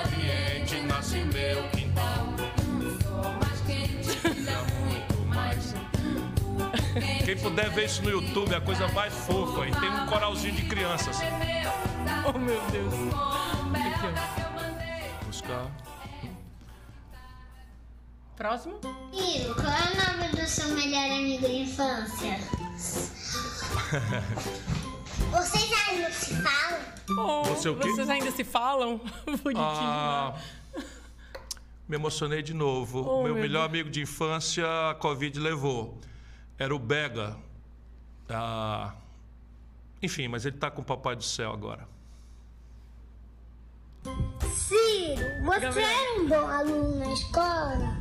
[7.35, 9.67] Quem puder ver isso no YouTube, é a coisa mais fofa.
[9.67, 11.19] E tem um coralzinho de crianças.
[12.29, 12.95] Oh, meu Deus.
[15.27, 15.69] Buscar.
[18.37, 18.79] Próximo.
[19.13, 22.39] Ciro, qual é o nome do seu melhor amigo de infância?
[25.33, 26.81] Vocês ainda se falam?
[27.19, 27.89] Oh, Você o quê?
[27.91, 28.99] Vocês ainda se falam?
[29.43, 29.59] Bonitinho.
[29.59, 30.37] Ah,
[31.89, 33.01] me emocionei de novo.
[33.01, 33.71] Oh, meu meu melhor Deus.
[33.71, 35.99] amigo de infância, a Covid levou.
[36.59, 37.37] Era o Bega.
[38.29, 38.95] Ah,
[40.03, 41.87] enfim, mas ele tá com o Papai do Céu agora.
[44.55, 45.89] Ciro, você Gabriel.
[45.89, 47.99] era um bom aluno na escola?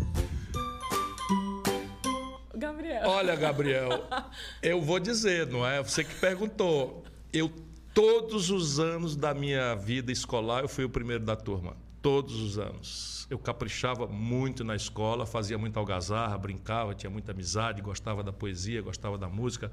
[2.55, 3.01] Gabriel.
[3.05, 3.89] Olha, Gabriel,
[4.61, 5.81] eu vou dizer, não é?
[5.81, 7.03] Você que perguntou.
[7.31, 7.51] Eu,
[7.93, 11.75] todos os anos da minha vida escolar, eu fui o primeiro da turma.
[12.01, 13.12] Todos os anos.
[13.29, 18.81] Eu caprichava muito na escola, fazia muita algazarra, brincava, tinha muita amizade, gostava da poesia,
[18.81, 19.71] gostava da música.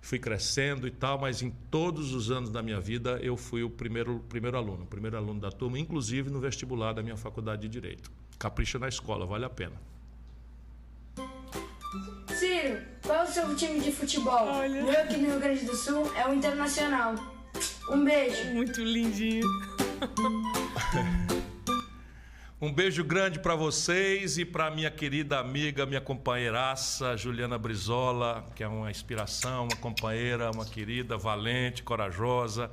[0.00, 3.70] Fui crescendo e tal, mas em todos os anos da minha vida eu fui o
[3.70, 7.68] primeiro, primeiro aluno, o primeiro aluno da turma, inclusive no vestibular da minha faculdade de
[7.68, 8.10] Direito.
[8.38, 9.74] Capricha na escola, vale a pena.
[12.38, 14.46] Ciro, qual é o seu time de futebol?
[14.46, 14.82] Olha.
[14.82, 17.14] Meu aqui no Rio Grande do Sul é o Internacional.
[17.90, 18.52] Um beijo.
[18.52, 19.46] Muito lindinho.
[22.58, 28.64] Um beijo grande para vocês e para minha querida amiga, minha companheiraça Juliana Brizola, que
[28.64, 32.70] é uma inspiração, uma companheira, uma querida, valente, corajosa.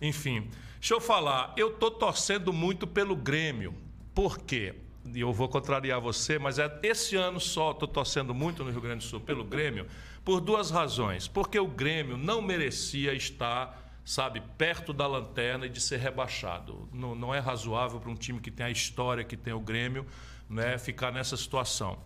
[0.00, 0.48] Enfim,
[0.80, 3.74] deixa eu falar, eu tô torcendo muito pelo Grêmio.
[4.14, 4.74] Por quê?
[5.14, 8.80] E eu vou contrariar você, mas é esse ano só estou torcendo muito no Rio
[8.80, 9.86] Grande do Sul pelo Grêmio
[10.24, 11.28] por duas razões.
[11.28, 16.88] Porque o Grêmio não merecia estar sabe, perto da lanterna e de ser rebaixado.
[16.92, 20.06] Não, não é razoável para um time que tem a história que tem o Grêmio
[20.48, 21.98] né, ficar nessa situação.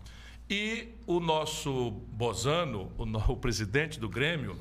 [0.49, 4.57] E o nosso Bozano, o, o presidente do Grêmio,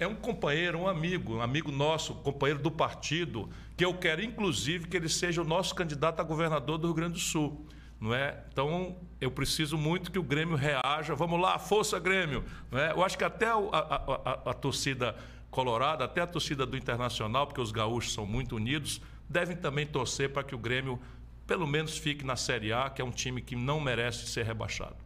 [0.00, 4.88] é um companheiro, um amigo, um amigo nosso, companheiro do partido, que eu quero, inclusive,
[4.88, 7.64] que ele seja o nosso candidato a governador do Rio Grande do Sul.
[8.00, 8.42] Não é?
[8.50, 11.14] Então, eu preciso muito que o Grêmio reaja.
[11.14, 12.42] Vamos lá, força Grêmio!
[12.70, 12.92] Não é?
[12.92, 15.14] Eu acho que até a, a- a- a torcida
[15.50, 20.32] colorada, até a torcida do Internacional, porque os gaúchos são muito unidos, devem também torcer
[20.32, 21.00] para que o Grêmio,
[21.46, 24.96] pelo menos, fique na Série A, que é um time que não merece ser rebaixado.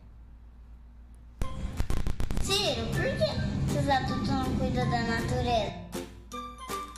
[2.43, 5.85] Ciro, por que os adultos não cuidam da natureza?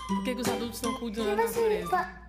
[0.09, 2.27] Por que, que os adultos não cuidam da natureza?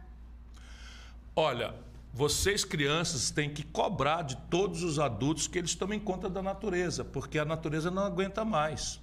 [1.35, 1.75] Olha,
[2.13, 7.05] vocês crianças têm que cobrar de todos os adultos que eles tomem conta da natureza,
[7.05, 8.99] porque a natureza não aguenta mais.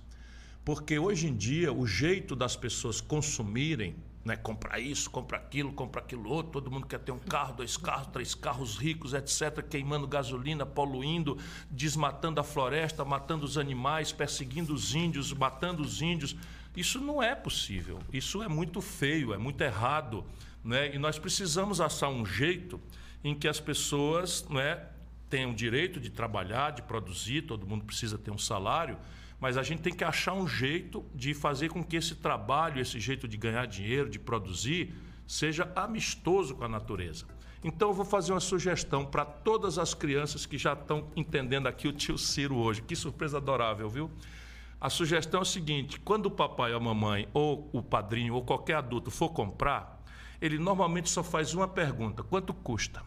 [0.64, 6.00] Porque hoje em dia o jeito das pessoas consumirem, né, comprar isso, comprar aquilo, comprar
[6.00, 10.06] aquilo outro, todo mundo quer ter um carro, dois carros, três carros ricos, etc, queimando
[10.06, 11.36] gasolina, poluindo,
[11.70, 16.34] desmatando a floresta, matando os animais, perseguindo os índios, matando os índios.
[16.74, 17.98] Isso não é possível.
[18.10, 20.24] Isso é muito feio, é muito errado,
[20.64, 20.94] né?
[20.94, 22.80] E nós precisamos achar um jeito
[23.22, 24.86] em que as pessoas, né,
[25.28, 28.98] tenham o direito de trabalhar, de produzir, todo mundo precisa ter um salário,
[29.44, 32.98] mas a gente tem que achar um jeito de fazer com que esse trabalho, esse
[32.98, 34.94] jeito de ganhar dinheiro, de produzir,
[35.26, 37.26] seja amistoso com a natureza.
[37.62, 41.86] Então eu vou fazer uma sugestão para todas as crianças que já estão entendendo aqui
[41.86, 42.80] o tio Ciro hoje.
[42.80, 44.10] Que surpresa adorável, viu?
[44.80, 48.42] A sugestão é o seguinte: quando o papai ou a mamãe, ou o padrinho, ou
[48.42, 50.02] qualquer adulto for comprar,
[50.40, 53.02] ele normalmente só faz uma pergunta: quanto custa?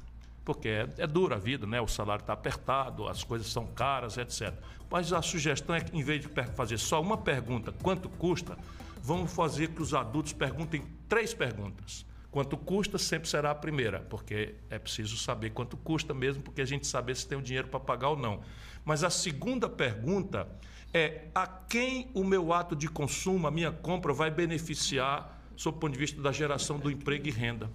[0.48, 1.82] Porque é, é dura a vida, né?
[1.82, 4.54] O salário está apertado, as coisas são caras, etc.
[4.90, 8.58] Mas a sugestão é que, em vez de fazer só uma pergunta, quanto custa,
[9.04, 12.06] vamos fazer que os adultos perguntem três perguntas.
[12.32, 16.66] Quanto custa sempre será a primeira, porque é preciso saber quanto custa mesmo, porque a
[16.66, 18.40] gente saber se tem o dinheiro para pagar ou não.
[18.86, 20.48] Mas a segunda pergunta
[20.94, 25.80] é a quem o meu ato de consumo, a minha compra, vai beneficiar sob o
[25.82, 27.70] ponto de vista da geração do emprego e renda.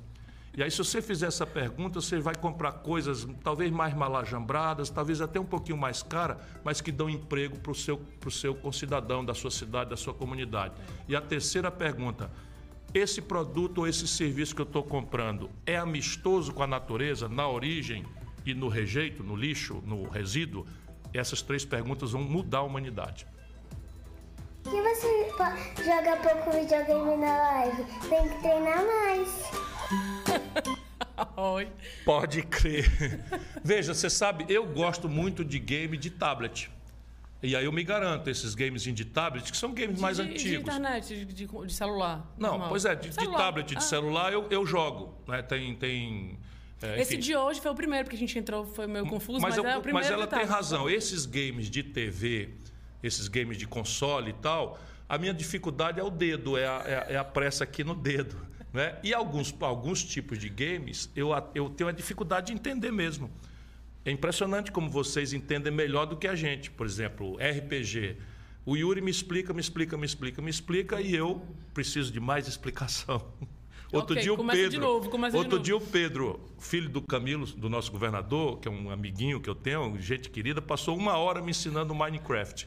[0.54, 5.20] E aí, se você fizer essa pergunta, você vai comprar coisas talvez mais malajambradas, talvez
[5.20, 8.00] até um pouquinho mais cara, mas que dão emprego para o seu,
[8.30, 10.74] seu concidadão da sua cidade, da sua comunidade.
[11.08, 12.30] E a terceira pergunta:
[12.92, 17.48] esse produto ou esse serviço que eu estou comprando é amistoso com a natureza, na
[17.48, 18.04] origem?
[18.44, 20.66] e no rejeito, no lixo, no resíduo,
[21.14, 23.26] essas três perguntas vão mudar a humanidade.
[24.64, 25.28] Por você
[25.84, 27.84] joga pouco videogame na live?
[28.08, 29.50] Tem que treinar mais.
[31.36, 31.68] Oi.
[32.04, 32.88] Pode crer.
[33.62, 36.70] Veja, você sabe, eu gosto muito de game de tablet.
[37.42, 40.30] E aí eu me garanto, esses games de tablet, que são games mais de, De
[40.32, 40.62] antigos.
[40.62, 42.32] internet, de, de- de celular.
[42.38, 42.68] Não, normal.
[42.68, 43.80] pois é, de, de tablet, de Ah.
[43.80, 45.14] celular eu, eu jogo.
[45.26, 45.42] Né?
[45.42, 45.74] Tem.
[45.74, 46.38] tem
[46.80, 49.56] é, Esse de hoje foi o primeiro, porque a gente entrou, foi meio confuso, mas,
[49.56, 50.88] eu- é o primeiro mas ela tem razão.
[50.88, 52.50] Esses games de TV,
[53.02, 54.78] esses games de console e tal,
[55.08, 57.94] a minha dificuldade é o dedo, é a, é a- é a pressa aqui no
[57.94, 58.36] dedo.
[58.72, 58.98] Né?
[59.02, 63.30] E alguns, alguns tipos de games eu, eu tenho a dificuldade de entender mesmo.
[64.04, 66.70] É impressionante como vocês entendem melhor do que a gente.
[66.70, 68.16] Por exemplo, RPG.
[68.64, 71.42] O Yuri me explica, me explica, me explica, me explica e eu
[71.74, 73.24] preciso de mais explicação.
[73.92, 77.92] Outro Ok, dia o Pedro, novo, outro dia o Pedro, filho do Camilo, do nosso
[77.92, 81.94] governador, que é um amiguinho que eu tenho, gente querida, passou uma hora me ensinando
[81.94, 82.66] Minecraft.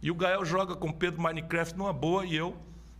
[0.00, 2.56] E o Gael joga com o Pedro Minecraft numa boa e eu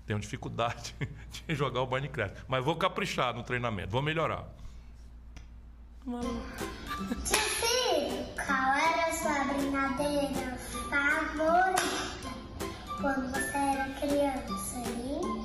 [0.07, 0.95] tenho dificuldade
[1.47, 2.45] de jogar o Minecraft.
[2.49, 4.47] Mas vou caprichar no treinamento, vou melhorar.
[6.05, 10.59] Tio Filho, qual era a sua brincadeira
[10.91, 12.29] favorita
[13.01, 15.45] quando você era criança, hein?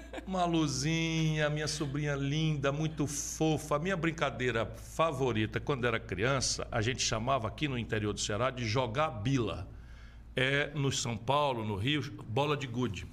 [0.26, 3.76] Maluzinha, minha sobrinha linda, muito fofa.
[3.76, 8.50] A minha brincadeira favorita quando era criança, a gente chamava aqui no interior do Ceará
[8.50, 9.66] de jogar bila.
[10.36, 13.06] É no São Paulo, no Rio, bola de gude.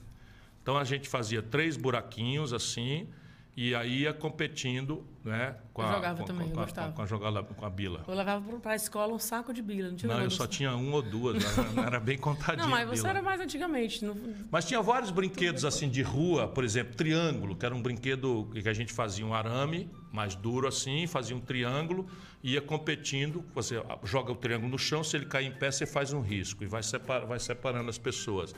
[0.61, 3.07] Então a gente fazia três buraquinhos assim
[3.55, 5.55] e aí ia competindo, né?
[5.73, 6.91] Com Eu a, jogava com, também, com, eu a- gostava.
[6.93, 8.03] com a jogada com a bila.
[8.07, 10.75] Eu levava pro- pra escola um saco de bila, não tinha Não, eu só tinha
[10.75, 11.37] um ou duas,
[11.77, 12.63] era bem contadinho.
[12.63, 14.03] Não, mas você era mais antigamente.
[14.03, 14.15] não-
[14.49, 18.67] Mas tinha vários brinquedos assim de rua, por exemplo, triângulo, que era um brinquedo que
[18.67, 22.07] a gente fazia um arame mais duro assim, fazia um triângulo,
[22.41, 26.13] ia competindo, você joga o triângulo no chão, se ele cair em pé, você faz
[26.13, 28.55] um risco e vai, separa, vai separando as pessoas.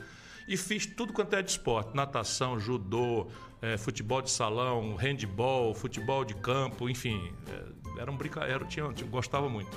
[0.48, 3.26] E fiz tudo quanto é de esporte, natação, judô,
[3.62, 9.08] eh, futebol de salão, handball, futebol de campo, enfim, eh, era um brincadeira, tinha, tinha,
[9.08, 9.70] gostava muito.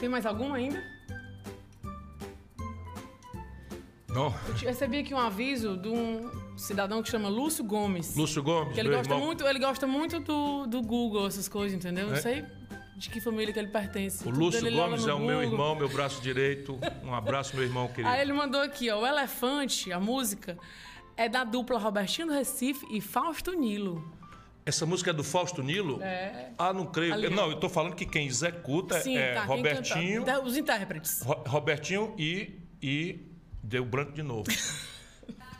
[0.00, 0.82] Tem mais alguma ainda?
[4.08, 4.32] Não?
[4.62, 8.14] Eu recebi aqui um aviso de um cidadão que chama Lúcio Gomes.
[8.16, 9.26] Lúcio Gomes, Que ele gosta irmão.
[9.26, 12.06] muito, ele gosta muito do, do Google, essas coisas, entendeu?
[12.06, 12.20] Não É?
[12.20, 12.44] sei
[12.96, 14.20] de que família que ele pertence.
[14.22, 16.78] O Tudo Lúcio Gomes é o meu irmão, meu braço direito.
[17.02, 18.08] Um abraço, meu irmão querido.
[18.08, 20.56] Aí ele mandou aqui, ó, o Elefante, a música,
[21.16, 24.12] é da dupla Robertinho do Recife e Fausto Nilo.
[24.66, 26.02] Essa música é do Fausto Nilo?
[26.02, 26.50] É.
[26.56, 27.12] Ah, não creio.
[27.12, 30.42] Ali, não, eu tô falando que quem executa Sim, é tá, quem Robertinho, canta?
[30.42, 31.20] Os intérpretes.
[31.22, 33.20] Ro- Robertinho e, e
[33.62, 34.44] deu branco de novo.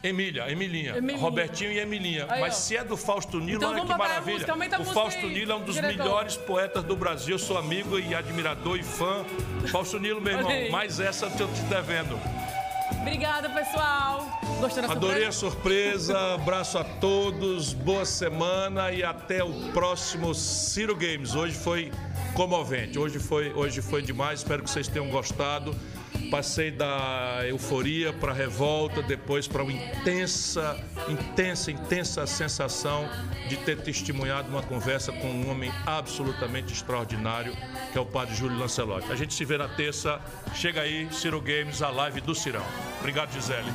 [0.02, 0.96] Emília, Emilinha.
[0.98, 1.18] Emilinha.
[1.22, 2.26] Robertinho e Emilinha.
[2.28, 2.56] Aí, Mas ó.
[2.58, 4.54] se é do Fausto Nilo, Então olha que maravilha.
[4.54, 5.96] música, o Fausto aí, Nilo é um dos diretor.
[6.04, 7.34] melhores poetas do Brasil.
[7.36, 9.24] Eu sou amigo e admirador e fã.
[9.72, 10.70] Fausto Nilo, meu irmão.
[10.70, 12.20] Mais essa eu te devendo.
[13.04, 14.26] Obrigada, pessoal.
[14.62, 16.14] Gostou da Adorei a surpresa?
[16.14, 21.34] surpresa, abraço a todos, boa semana e até o próximo Ciro Games.
[21.34, 21.92] Hoje foi
[22.32, 25.76] comovente, hoje foi, hoje foi demais, espero que vocês tenham gostado.
[26.30, 30.76] Passei da euforia para a revolta, depois para uma intensa,
[31.08, 33.08] intensa, intensa sensação
[33.48, 37.54] de ter testemunhado uma conversa com um homem absolutamente extraordinário,
[37.92, 39.12] que é o padre Júlio Lancelotti.
[39.12, 40.20] A gente se vê na terça.
[40.54, 42.64] Chega aí, Ciro Games, a live do Cirão.
[43.00, 43.70] Obrigado, Gisele.